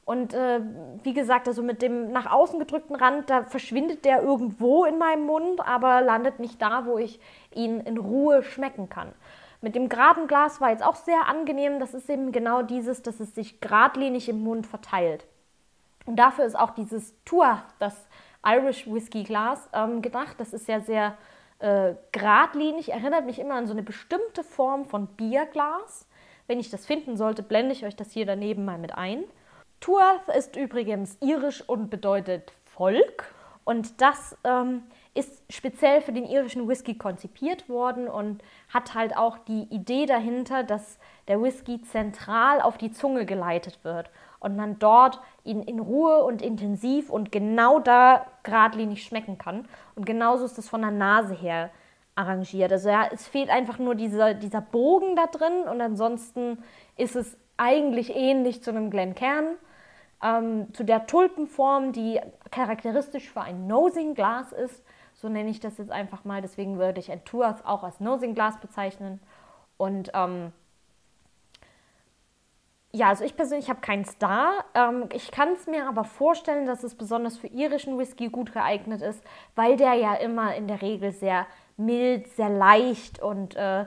Und 0.06 0.32
äh, 0.32 0.60
wie 1.02 1.12
gesagt, 1.12 1.48
also 1.48 1.62
mit 1.62 1.82
dem 1.82 2.10
nach 2.10 2.30
außen 2.30 2.58
gedrückten 2.58 2.96
Rand, 2.96 3.28
da 3.28 3.44
verschwindet 3.44 4.06
der 4.06 4.22
irgendwo 4.22 4.86
in 4.86 4.96
meinem 4.96 5.26
Mund, 5.26 5.60
aber 5.60 6.00
landet 6.00 6.38
nicht 6.38 6.62
da, 6.62 6.86
wo 6.86 6.96
ich 6.96 7.20
ihn 7.54 7.80
in 7.80 7.98
Ruhe 7.98 8.42
schmecken 8.42 8.88
kann. 8.88 9.12
Mit 9.60 9.74
dem 9.74 9.90
geraden 9.90 10.26
Glas 10.26 10.62
war 10.62 10.70
jetzt 10.70 10.84
auch 10.84 10.94
sehr 10.94 11.26
angenehm. 11.26 11.80
Das 11.80 11.92
ist 11.92 12.08
eben 12.08 12.32
genau 12.32 12.62
dieses, 12.62 13.02
dass 13.02 13.20
es 13.20 13.34
sich 13.34 13.60
geradlinig 13.60 14.30
im 14.30 14.42
Mund 14.42 14.66
verteilt. 14.66 15.26
Und 16.08 16.16
dafür 16.16 16.46
ist 16.46 16.58
auch 16.58 16.70
dieses 16.70 17.14
Tuath, 17.26 17.66
das 17.80 18.08
Irish 18.42 18.86
Whisky 18.86 19.24
Glas, 19.24 19.68
ähm, 19.74 20.00
gedacht. 20.00 20.40
Das 20.40 20.54
ist 20.54 20.66
ja 20.66 20.80
sehr 20.80 21.18
äh, 21.58 21.96
geradlinig, 22.12 22.90
erinnert 22.90 23.26
mich 23.26 23.38
immer 23.38 23.56
an 23.56 23.66
so 23.66 23.74
eine 23.74 23.82
bestimmte 23.82 24.42
Form 24.42 24.86
von 24.86 25.08
Bierglas. 25.08 26.08
Wenn 26.46 26.60
ich 26.60 26.70
das 26.70 26.86
finden 26.86 27.18
sollte, 27.18 27.42
blende 27.42 27.72
ich 27.72 27.84
euch 27.84 27.94
das 27.94 28.10
hier 28.10 28.24
daneben 28.24 28.64
mal 28.64 28.78
mit 28.78 28.96
ein. 28.96 29.22
Tuath 29.80 30.34
ist 30.34 30.56
übrigens 30.56 31.18
irisch 31.20 31.62
und 31.68 31.90
bedeutet 31.90 32.52
Volk. 32.64 33.34
Und 33.64 34.00
das 34.00 34.34
ähm, 34.44 34.84
ist 35.12 35.42
speziell 35.52 36.00
für 36.00 36.12
den 36.12 36.24
irischen 36.24 36.66
Whisky 36.68 36.96
konzipiert 36.96 37.68
worden 37.68 38.08
und 38.08 38.42
hat 38.70 38.94
halt 38.94 39.14
auch 39.14 39.36
die 39.36 39.64
Idee 39.64 40.06
dahinter, 40.06 40.62
dass 40.62 40.98
der 41.26 41.42
Whisky 41.42 41.82
zentral 41.82 42.62
auf 42.62 42.78
die 42.78 42.92
Zunge 42.92 43.26
geleitet 43.26 43.80
wird 43.82 44.10
und 44.40 44.56
man 44.56 44.78
dort 44.78 45.20
ihn 45.48 45.62
in 45.62 45.80
Ruhe 45.80 46.22
und 46.24 46.42
intensiv 46.42 47.10
und 47.10 47.32
genau 47.32 47.80
da 47.80 48.26
geradlinig 48.42 49.02
schmecken 49.02 49.38
kann. 49.38 49.66
Und 49.94 50.06
genauso 50.06 50.44
ist 50.44 50.58
es 50.58 50.68
von 50.68 50.82
der 50.82 50.90
Nase 50.90 51.34
her 51.34 51.70
arrangiert. 52.14 52.70
Also 52.72 52.88
ja, 52.88 53.08
es 53.12 53.26
fehlt 53.26 53.48
einfach 53.48 53.78
nur 53.78 53.94
dieser, 53.94 54.34
dieser 54.34 54.60
Bogen 54.60 55.16
da 55.16 55.26
drin 55.26 55.62
und 55.70 55.80
ansonsten 55.80 56.62
ist 56.96 57.16
es 57.16 57.36
eigentlich 57.56 58.14
ähnlich 58.14 58.62
zu 58.62 58.70
einem 58.70 58.90
Glencairn 58.90 59.56
ähm, 60.22 60.72
zu 60.74 60.84
der 60.84 61.06
Tulpenform, 61.06 61.92
die 61.92 62.20
charakteristisch 62.50 63.30
für 63.30 63.40
ein 63.40 63.66
Nosing 63.66 64.14
Glas 64.14 64.52
ist. 64.52 64.84
So 65.14 65.28
nenne 65.28 65.50
ich 65.50 65.60
das 65.60 65.78
jetzt 65.78 65.90
einfach 65.90 66.24
mal. 66.24 66.42
Deswegen 66.42 66.78
würde 66.78 67.00
ich 67.00 67.10
ein 67.10 67.24
Tuath 67.24 67.64
auch 67.64 67.82
als 67.84 68.00
Nosing 68.00 68.34
Glas 68.34 68.58
bezeichnen. 68.60 69.20
Und 69.76 70.10
ähm, 70.14 70.52
ja, 72.98 73.10
also 73.10 73.24
ich 73.24 73.36
persönlich 73.36 73.70
habe 73.70 73.80
keinen 73.80 74.04
Star. 74.04 74.64
Ähm, 74.74 75.08
ich 75.12 75.30
kann 75.30 75.52
es 75.52 75.68
mir 75.68 75.88
aber 75.88 76.02
vorstellen, 76.02 76.66
dass 76.66 76.82
es 76.82 76.96
besonders 76.96 77.38
für 77.38 77.46
irischen 77.46 77.96
Whisky 77.96 78.28
gut 78.28 78.52
geeignet 78.52 79.02
ist, 79.02 79.22
weil 79.54 79.76
der 79.76 79.94
ja 79.94 80.14
immer 80.14 80.56
in 80.56 80.66
der 80.66 80.82
Regel 80.82 81.12
sehr 81.12 81.46
mild, 81.76 82.26
sehr 82.34 82.48
leicht 82.48 83.22
und 83.22 83.54
äh, 83.54 83.86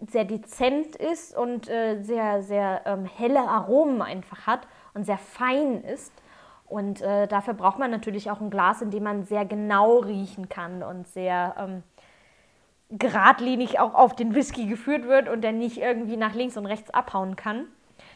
sehr 0.00 0.24
dezent 0.24 0.96
ist 0.96 1.36
und 1.36 1.68
äh, 1.70 2.02
sehr, 2.02 2.42
sehr 2.42 2.82
ähm, 2.84 3.04
helle 3.04 3.42
Aromen 3.42 4.02
einfach 4.02 4.44
hat 4.44 4.66
und 4.92 5.04
sehr 5.04 5.18
fein 5.18 5.84
ist. 5.84 6.12
Und 6.66 7.00
äh, 7.00 7.28
dafür 7.28 7.54
braucht 7.54 7.78
man 7.78 7.92
natürlich 7.92 8.28
auch 8.28 8.40
ein 8.40 8.50
Glas, 8.50 8.82
in 8.82 8.90
dem 8.90 9.04
man 9.04 9.22
sehr 9.22 9.44
genau 9.44 9.98
riechen 9.98 10.48
kann 10.48 10.82
und 10.82 11.06
sehr 11.06 11.54
ähm, 11.58 11.84
geradlinig 12.90 13.78
auch 13.78 13.94
auf 13.94 14.16
den 14.16 14.34
Whisky 14.34 14.66
geführt 14.66 15.06
wird 15.06 15.28
und 15.28 15.42
der 15.42 15.52
nicht 15.52 15.78
irgendwie 15.78 16.16
nach 16.16 16.34
links 16.34 16.56
und 16.56 16.66
rechts 16.66 16.90
abhauen 16.90 17.36
kann. 17.36 17.68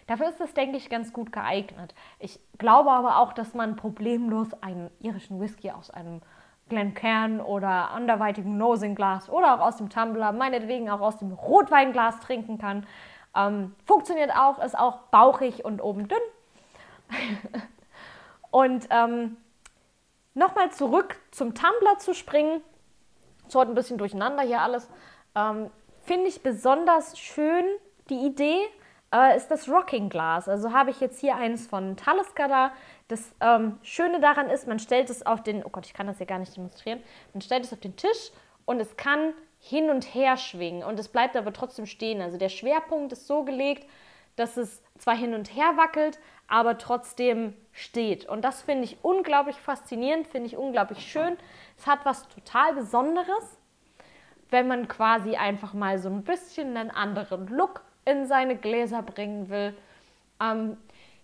Dafür 0.07 0.29
ist 0.29 0.41
das, 0.41 0.55
denke 0.55 0.77
ich, 0.77 0.89
ganz 0.89 1.13
gut 1.13 1.33
geeignet. 1.33 1.95
Ich 2.19 2.41
glaube 2.59 2.91
aber 2.93 3.19
auch, 3.19 3.33
dass 3.33 3.55
man 3.55 3.77
problemlos 3.77 4.49
einen 4.63 4.91
irischen 5.01 5.41
Whisky 5.41 5.71
aus 5.73 5.91
einem 5.91 6.23
Glencairn 6.69 7.41
oder 7.41 7.91
anderweitigen 7.91 8.57
Nosing-Glas 8.57 9.29
oder 9.29 9.55
auch 9.55 9.67
aus 9.67 9.77
dem 9.77 9.91
Tumbler, 9.91 10.33
meinetwegen 10.33 10.91
auch 10.91 11.01
aus 11.01 11.19
dem 11.19 11.33
Rotweinglas 11.33 12.21
trinken 12.21 12.59
kann. 12.59 12.87
Ähm, 13.35 13.75
funktioniert 13.85 14.35
auch, 14.35 14.59
ist 14.63 14.79
auch 14.79 14.99
bauchig 15.11 15.65
und 15.65 15.81
oben 15.81 16.09
dünn. 16.09 16.19
und 18.51 18.87
ähm, 18.91 19.37
nochmal 20.35 20.71
zurück 20.71 21.19
zum 21.31 21.55
Tumbler 21.55 21.99
zu 21.99 22.15
springen. 22.15 22.63
Es 23.47 23.55
wird 23.55 23.69
ein 23.69 23.75
bisschen 23.75 23.99
durcheinander 23.99 24.43
hier 24.43 24.61
alles. 24.61 24.89
Ähm, 25.35 25.71
Finde 26.03 26.29
ich 26.29 26.43
besonders 26.43 27.19
schön 27.19 27.65
die 28.11 28.27
Idee, 28.27 28.61
äh, 29.15 29.37
ist 29.37 29.49
das 29.49 29.69
Rocking 29.69 30.09
Glas. 30.09 30.49
Also 30.49 30.73
habe 30.73 30.91
ich 30.91 31.01
jetzt 31.01 31.21
hier 31.21 31.37
eins 31.37 31.67
von 31.67 31.97
Talisker 31.97 32.49
da. 32.49 32.73
Das 33.09 33.35
ähm, 33.41 33.79
Schöne 33.83 34.21
daran 34.21 34.51
ist, 34.51 34.67
man 34.67 34.79
stellt 34.79 35.11
es 35.11 35.25
auf 35.25 35.43
den, 35.43 35.65
oh 35.65 35.71
Gott, 35.71 35.87
ich 35.87 35.95
kann 35.95 36.07
das 36.07 36.19
hier 36.19 36.27
gar 36.27 36.39
nicht 36.39 36.57
demonstrieren, 36.57 37.01
man 37.33 37.41
stellt 37.41 37.65
es 37.65 37.73
auf 37.73 37.81
den 37.81 37.97
Tisch 37.97 38.31
und 38.65 38.81
es 38.81 38.97
kann 38.97 39.33
hin 39.59 39.91
und 39.91 40.15
her 40.15 40.37
schwingen 40.37 40.83
und 40.83 40.99
es 40.99 41.09
bleibt 41.09 41.37
aber 41.37 41.53
trotzdem 41.53 41.87
stehen. 41.87 42.21
Also 42.21 42.37
der 42.37 42.49
Schwerpunkt 42.49 43.13
ist 43.13 43.27
so 43.27 43.45
gelegt, 43.45 43.89
dass 44.35 44.57
es 44.57 44.83
zwar 44.99 45.17
hin 45.17 45.35
und 45.35 45.55
her 45.55 45.77
wackelt, 45.77 46.19
aber 46.47 46.79
trotzdem 46.79 47.55
steht. 47.73 48.27
Und 48.29 48.45
das 48.45 48.63
finde 48.63 48.85
ich 48.85 48.99
unglaublich 49.03 49.57
faszinierend, 49.57 50.27
finde 50.27 50.49
ich 50.49 50.57
unglaublich 50.57 51.01
schön. 51.01 51.37
Es 51.77 51.87
hat 51.87 52.05
was 52.05 52.29
total 52.29 52.75
Besonderes, 52.75 53.59
wenn 54.51 54.69
man 54.69 54.89
quasi 54.89 55.37
einfach 55.37 55.73
mal 55.73 55.99
so 55.99 56.09
ein 56.09 56.23
bisschen 56.23 56.77
einen 56.77 56.91
anderen 56.91 57.49
Look 57.49 57.83
in 58.07 58.27
seine 58.27 58.57
Gläser 58.57 59.03
bringen 59.03 59.51
will. 59.51 59.77
Ähm, 60.41 60.79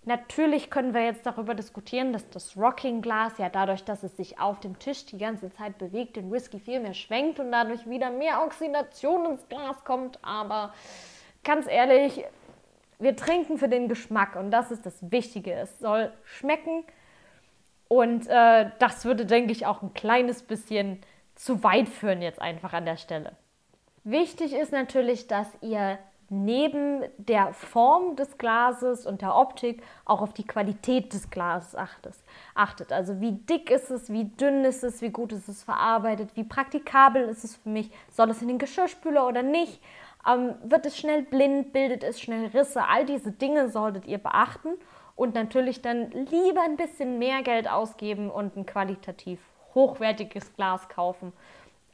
natürlich 0.04 0.68
können 0.68 0.92
wir 0.92 1.04
jetzt 1.04 1.24
darüber 1.24 1.54
diskutieren, 1.54 2.12
dass 2.12 2.28
das 2.28 2.56
Rocking-Glas 2.56 3.38
ja 3.38 3.48
dadurch, 3.48 3.84
dass 3.84 4.02
es 4.02 4.16
sich 4.16 4.38
auf 4.38 4.60
dem 4.60 4.78
Tisch 4.78 5.06
die 5.06 5.18
ganze 5.18 5.50
Zeit 5.50 5.78
bewegt, 5.78 6.16
den 6.16 6.30
Whisky 6.30 6.60
viel 6.60 6.80
mehr 6.80 6.94
schwenkt 6.94 7.40
und 7.40 7.50
dadurch 7.50 7.88
wieder 7.88 8.10
mehr 8.10 8.42
Oxidation 8.42 9.26
ins 9.32 9.48
Glas 9.48 9.84
kommt. 9.84 10.18
Aber 10.22 10.74
ganz 11.44 11.66
ehrlich, 11.66 12.24
wir 12.98 13.16
trinken 13.16 13.58
für 13.58 13.68
den 13.68 13.88
Geschmack 13.88 14.36
und 14.36 14.50
das 14.50 14.70
ist 14.70 14.84
das 14.84 15.10
Wichtige. 15.10 15.52
Es 15.54 15.78
soll 15.78 16.12
schmecken 16.24 16.84
und 17.88 18.26
äh, 18.26 18.70
das 18.78 19.04
würde, 19.04 19.26
denke 19.26 19.52
ich, 19.52 19.66
auch 19.66 19.82
ein 19.82 19.94
kleines 19.94 20.42
bisschen 20.42 21.00
zu 21.34 21.62
weit 21.62 21.88
führen 21.88 22.22
jetzt 22.22 22.40
einfach 22.40 22.72
an 22.72 22.86
der 22.86 22.96
Stelle. 22.96 23.32
Wichtig 24.04 24.52
ist 24.52 24.72
natürlich, 24.72 25.26
dass 25.26 25.46
ihr 25.60 25.98
neben 26.32 27.04
der 27.18 27.52
Form 27.52 28.16
des 28.16 28.38
Glases 28.38 29.06
und 29.06 29.20
der 29.20 29.36
Optik 29.36 29.82
auch 30.06 30.22
auf 30.22 30.32
die 30.32 30.46
Qualität 30.46 31.12
des 31.12 31.30
Glases 31.30 31.76
achtet. 32.54 32.92
Also 32.92 33.20
wie 33.20 33.32
dick 33.32 33.70
ist 33.70 33.90
es, 33.90 34.10
wie 34.10 34.24
dünn 34.24 34.64
ist 34.64 34.82
es, 34.82 35.02
wie 35.02 35.10
gut 35.10 35.32
ist 35.32 35.48
es 35.48 35.62
verarbeitet, 35.62 36.30
wie 36.34 36.44
praktikabel 36.44 37.28
ist 37.28 37.44
es 37.44 37.56
für 37.56 37.68
mich, 37.68 37.90
soll 38.10 38.30
es 38.30 38.40
in 38.40 38.48
den 38.48 38.58
Geschirrspüler 38.58 39.28
oder 39.28 39.42
nicht, 39.42 39.82
ähm, 40.26 40.54
wird 40.64 40.86
es 40.86 40.96
schnell 40.96 41.22
blind, 41.22 41.72
bildet 41.72 42.02
es 42.02 42.20
schnell 42.20 42.46
Risse, 42.46 42.84
all 42.88 43.04
diese 43.04 43.32
Dinge 43.32 43.68
solltet 43.68 44.06
ihr 44.06 44.18
beachten 44.18 44.70
und 45.16 45.34
natürlich 45.34 45.82
dann 45.82 46.10
lieber 46.10 46.62
ein 46.62 46.76
bisschen 46.76 47.18
mehr 47.18 47.42
Geld 47.42 47.68
ausgeben 47.70 48.30
und 48.30 48.56
ein 48.56 48.64
qualitativ 48.64 49.38
hochwertiges 49.74 50.54
Glas 50.54 50.88
kaufen, 50.88 51.32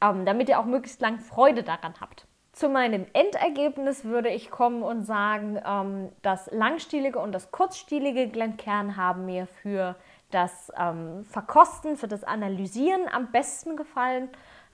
ähm, 0.01 0.25
damit 0.25 0.47
ihr 0.47 0.59
auch 0.59 0.65
möglichst 0.65 1.01
lang 1.01 1.19
Freude 1.19 1.63
daran 1.63 1.95
habt. 1.99 2.28
Zu 2.59 2.67
meinem 2.67 3.05
Endergebnis 3.13 4.03
würde 4.03 4.27
ich 4.27 4.51
kommen 4.51 4.83
und 4.83 5.03
sagen, 5.03 5.61
ähm, 5.65 6.09
das 6.21 6.51
langstielige 6.51 7.17
und 7.17 7.31
das 7.31 7.51
kurzstielige 7.51 8.27
Glencairn 8.27 8.97
haben 8.97 9.27
mir 9.27 9.47
für 9.47 9.95
das 10.29 10.69
ähm, 10.77 11.23
Verkosten, 11.23 11.95
für 11.95 12.09
das 12.09 12.25
Analysieren 12.25 13.07
am 13.09 13.31
besten 13.31 13.77
gefallen. 13.77 14.27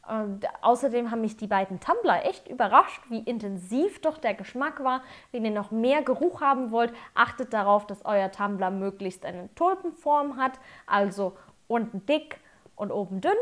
Ähm, 0.10 0.40
außerdem 0.64 1.12
haben 1.12 1.22
mich 1.22 1.38
die 1.38 1.46
beiden 1.46 1.80
Tumbler 1.80 2.26
echt 2.26 2.48
überrascht, 2.48 3.04
wie 3.10 3.20
intensiv 3.20 4.02
doch 4.02 4.18
der 4.18 4.34
Geschmack 4.34 4.84
war. 4.84 5.04
Wenn 5.32 5.46
ihr 5.46 5.52
noch 5.52 5.70
mehr 5.70 6.02
Geruch 6.02 6.42
haben 6.42 6.72
wollt, 6.72 6.92
achtet 7.14 7.54
darauf, 7.54 7.86
dass 7.86 8.04
euer 8.04 8.32
Tumbler 8.32 8.72
möglichst 8.72 9.28
eine 9.28 9.54
Tulpenform 9.54 10.38
hat, 10.38 10.54
also 10.88 11.38
unten 11.68 12.04
dick 12.08 12.40
und 12.76 12.90
oben 12.92 13.22
dünn 13.22 13.38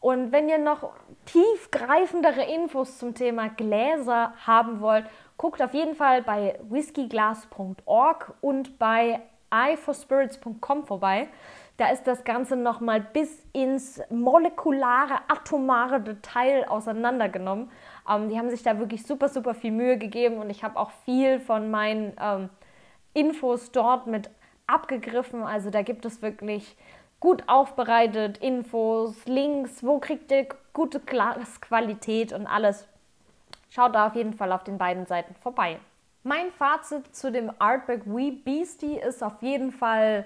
und 0.00 0.30
wenn 0.30 0.48
ihr 0.48 0.58
noch 0.58 0.92
tiefgreifendere 1.26 2.42
Infos 2.44 2.98
zum 2.98 3.14
Thema 3.14 3.48
Gläser 3.48 4.32
haben 4.46 4.80
wollt, 4.80 5.06
guckt 5.36 5.60
auf 5.60 5.74
jeden 5.74 5.94
Fall 5.94 6.22
bei 6.22 6.58
whiskyglass.org 6.68 8.34
und 8.40 8.78
bei 8.78 9.20
eyeforspirits.com 9.50 10.86
vorbei. 10.86 11.28
Da 11.78 11.90
ist 11.90 12.06
das 12.06 12.24
Ganze 12.24 12.56
nochmal 12.56 13.00
bis 13.00 13.44
ins 13.52 14.00
molekulare, 14.10 15.20
atomare 15.28 16.00
Detail 16.00 16.68
auseinandergenommen. 16.68 17.70
Ähm, 18.08 18.28
die 18.28 18.38
haben 18.38 18.50
sich 18.50 18.62
da 18.62 18.78
wirklich 18.78 19.04
super, 19.04 19.28
super 19.28 19.54
viel 19.54 19.70
Mühe 19.70 19.96
gegeben 19.96 20.38
und 20.38 20.50
ich 20.50 20.64
habe 20.64 20.78
auch 20.78 20.90
viel 21.04 21.40
von 21.40 21.70
meinen 21.70 22.14
ähm, 22.20 22.50
Infos 23.14 23.70
dort 23.70 24.06
mit 24.06 24.30
abgegriffen. 24.66 25.42
Also 25.42 25.70
da 25.70 25.82
gibt 25.82 26.04
es 26.04 26.20
wirklich 26.20 26.76
gut 27.20 27.44
aufbereitet, 27.48 28.38
Infos, 28.38 29.24
Links, 29.26 29.82
wo 29.82 29.98
kriegt 29.98 30.30
ihr 30.30 30.46
gute 30.72 31.00
Glasqualität 31.00 32.32
und 32.32 32.46
alles. 32.46 32.86
Schaut 33.70 33.94
da 33.94 34.06
auf 34.06 34.14
jeden 34.14 34.34
Fall 34.34 34.52
auf 34.52 34.64
den 34.64 34.78
beiden 34.78 35.06
Seiten 35.06 35.34
vorbei. 35.34 35.78
Mein 36.22 36.50
Fazit 36.52 37.14
zu 37.14 37.30
dem 37.32 37.52
Artback 37.58 38.02
Wee 38.06 38.30
Beastie 38.30 38.98
ist 38.98 39.22
auf 39.22 39.40
jeden 39.40 39.72
Fall 39.72 40.24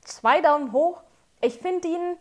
zwei 0.00 0.40
Daumen 0.40 0.72
hoch. 0.72 1.02
Ich 1.40 1.58
finde 1.58 1.88
ihn 1.88 2.16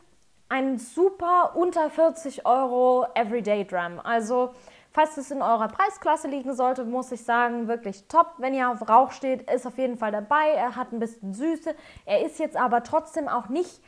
ein 0.50 0.78
super 0.78 1.56
unter 1.56 1.90
40 1.90 2.46
Euro 2.46 3.08
Everyday 3.16 3.66
Drum. 3.66 4.00
Also 4.00 4.54
Falls 4.96 5.18
es 5.18 5.30
in 5.30 5.42
eurer 5.42 5.68
Preisklasse 5.68 6.30
liegen 6.30 6.56
sollte, 6.56 6.86
muss 6.86 7.12
ich 7.12 7.22
sagen, 7.22 7.68
wirklich 7.68 8.08
top. 8.08 8.36
Wenn 8.38 8.54
ihr 8.54 8.70
auf 8.70 8.88
Rauch 8.88 9.12
steht, 9.12 9.52
ist 9.52 9.68
auf 9.68 9.78
jeden 9.78 9.98
Fall 9.98 10.14
dabei. 10.14 10.52
Er 10.56 10.78
hat 10.78 10.94
ein 10.94 11.00
bisschen 11.00 11.34
Süße. 11.34 11.76
Er 12.06 12.26
ist 12.26 12.40
jetzt 12.40 12.56
aber 12.56 12.82
trotzdem 12.82 13.28
auch 13.28 13.50
nicht 13.50 13.82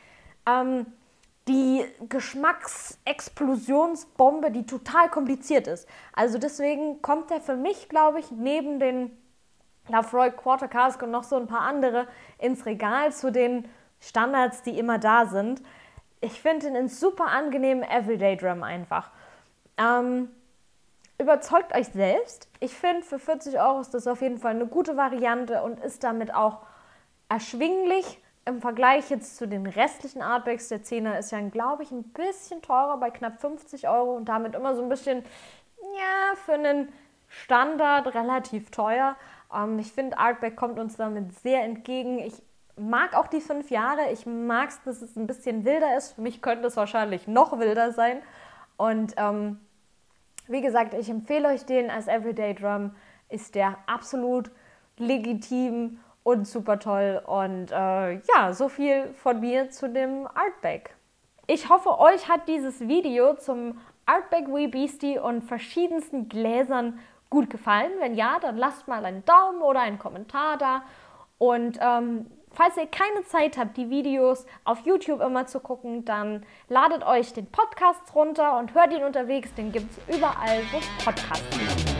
ähm, 0.44 0.84
die 1.48 1.82
Geschmacksexplosionsbombe, 2.10 4.50
die 4.50 4.66
total 4.66 5.08
kompliziert 5.08 5.66
ist. 5.66 5.88
Also 6.12 6.36
deswegen 6.36 7.00
kommt 7.00 7.30
er 7.30 7.40
für 7.40 7.56
mich, 7.56 7.88
glaube 7.88 8.20
ich, 8.20 8.30
neben 8.30 8.78
den 8.78 9.10
Lafroy 9.88 10.30
Quarter 10.30 10.68
Cask 10.68 11.00
und 11.00 11.10
noch 11.10 11.24
so 11.24 11.36
ein 11.36 11.46
paar 11.46 11.62
andere 11.62 12.06
ins 12.36 12.66
Regal 12.66 13.14
zu 13.14 13.32
den 13.32 13.66
Standards, 13.98 14.60
die 14.60 14.78
immer 14.78 14.98
da 14.98 15.24
sind. 15.24 15.62
Ich 16.20 16.42
finde 16.42 16.66
ihn 16.66 16.76
ein 16.76 16.88
super 16.88 17.28
angenehmen 17.28 17.82
Everyday 17.82 18.36
Drum 18.36 18.62
einfach. 18.62 19.10
Ähm, 19.78 20.28
überzeugt 21.18 21.74
euch 21.74 21.88
selbst. 21.88 22.48
Ich 22.60 22.74
finde, 22.74 23.02
für 23.02 23.18
40 23.18 23.60
Euro 23.60 23.80
ist 23.80 23.92
das 23.92 24.06
auf 24.06 24.22
jeden 24.22 24.38
Fall 24.38 24.54
eine 24.54 24.66
gute 24.66 24.96
Variante 24.96 25.62
und 25.62 25.80
ist 25.80 26.04
damit 26.04 26.34
auch 26.34 26.58
erschwinglich. 27.28 28.22
Im 28.44 28.62
Vergleich 28.62 29.10
jetzt 29.10 29.36
zu 29.36 29.46
den 29.46 29.66
restlichen 29.66 30.22
Artbacks, 30.22 30.68
der 30.68 30.82
10er 30.82 31.18
ist 31.18 31.32
ja, 31.32 31.40
glaube 31.40 31.82
ich, 31.82 31.90
ein 31.90 32.04
bisschen 32.04 32.62
teurer 32.62 32.96
bei 32.96 33.10
knapp 33.10 33.40
50 33.40 33.88
Euro 33.88 34.16
und 34.16 34.26
damit 34.26 34.54
immer 34.54 34.74
so 34.74 34.82
ein 34.82 34.88
bisschen, 34.88 35.22
ja, 35.82 36.36
für 36.46 36.54
einen 36.54 36.90
Standard 37.28 38.14
relativ 38.14 38.70
teuer. 38.70 39.16
Ähm, 39.54 39.78
ich 39.78 39.92
finde, 39.92 40.16
Artback 40.16 40.56
kommt 40.56 40.78
uns 40.78 40.96
damit 40.96 41.38
sehr 41.40 41.62
entgegen. 41.62 42.20
Ich 42.20 42.42
mag 42.76 43.14
auch 43.14 43.26
die 43.26 43.42
fünf 43.42 43.70
Jahre. 43.70 44.10
Ich 44.12 44.24
mag 44.24 44.70
es, 44.70 44.82
dass 44.82 45.02
es 45.02 45.16
ein 45.16 45.26
bisschen 45.26 45.66
wilder 45.66 45.96
ist. 45.96 46.12
Für 46.12 46.22
mich 46.22 46.40
könnte 46.40 46.68
es 46.68 46.76
wahrscheinlich 46.76 47.26
noch 47.28 47.58
wilder 47.58 47.92
sein. 47.92 48.22
Und 48.78 49.14
ähm, 49.18 49.60
wie 50.48 50.60
gesagt, 50.60 50.94
ich 50.94 51.08
empfehle 51.08 51.48
euch 51.48 51.64
den 51.64 51.90
als 51.90 52.08
Everyday 52.08 52.54
Drum. 52.54 52.92
Ist 53.28 53.54
der 53.54 53.76
absolut 53.86 54.50
legitim 54.96 56.00
und 56.22 56.46
super 56.46 56.78
toll. 56.78 57.22
Und 57.26 57.70
äh, 57.70 58.14
ja, 58.14 58.52
so 58.52 58.68
viel 58.68 59.12
von 59.14 59.40
mir 59.40 59.70
zu 59.70 59.88
dem 59.88 60.26
Artback. 60.26 60.94
Ich 61.46 61.68
hoffe, 61.68 61.98
euch 61.98 62.28
hat 62.28 62.48
dieses 62.48 62.80
Video 62.80 63.34
zum 63.34 63.78
Artback 64.06 64.48
Wee 64.48 64.66
Beastie 64.66 65.18
und 65.18 65.42
verschiedensten 65.42 66.28
Gläsern 66.28 66.98
gut 67.30 67.50
gefallen. 67.50 67.92
Wenn 68.00 68.14
ja, 68.14 68.38
dann 68.40 68.56
lasst 68.56 68.88
mal 68.88 69.04
einen 69.04 69.24
Daumen 69.24 69.62
oder 69.62 69.80
einen 69.80 69.98
Kommentar 69.98 70.58
da. 70.58 70.82
Und 71.38 71.78
ähm, 71.80 72.26
falls 72.52 72.76
ihr 72.76 72.86
keine 72.86 73.24
Zeit 73.24 73.58
habt, 73.58 73.76
die 73.76 73.90
Videos 73.90 74.46
auf 74.64 74.80
YouTube 74.84 75.20
immer 75.20 75.46
zu 75.46 75.60
gucken, 75.60 76.04
dann 76.04 76.44
ladet 76.68 77.04
euch 77.04 77.32
den 77.32 77.46
Podcast 77.46 78.14
runter 78.14 78.58
und 78.58 78.74
hört 78.74 78.92
ihn 78.92 79.04
unterwegs. 79.04 79.52
Den 79.54 79.72
gibt 79.72 79.90
es 79.90 80.16
überall, 80.16 80.62
wo 80.72 80.78
es 80.78 81.04
Podcasts 81.04 81.50
gibt. 81.50 81.97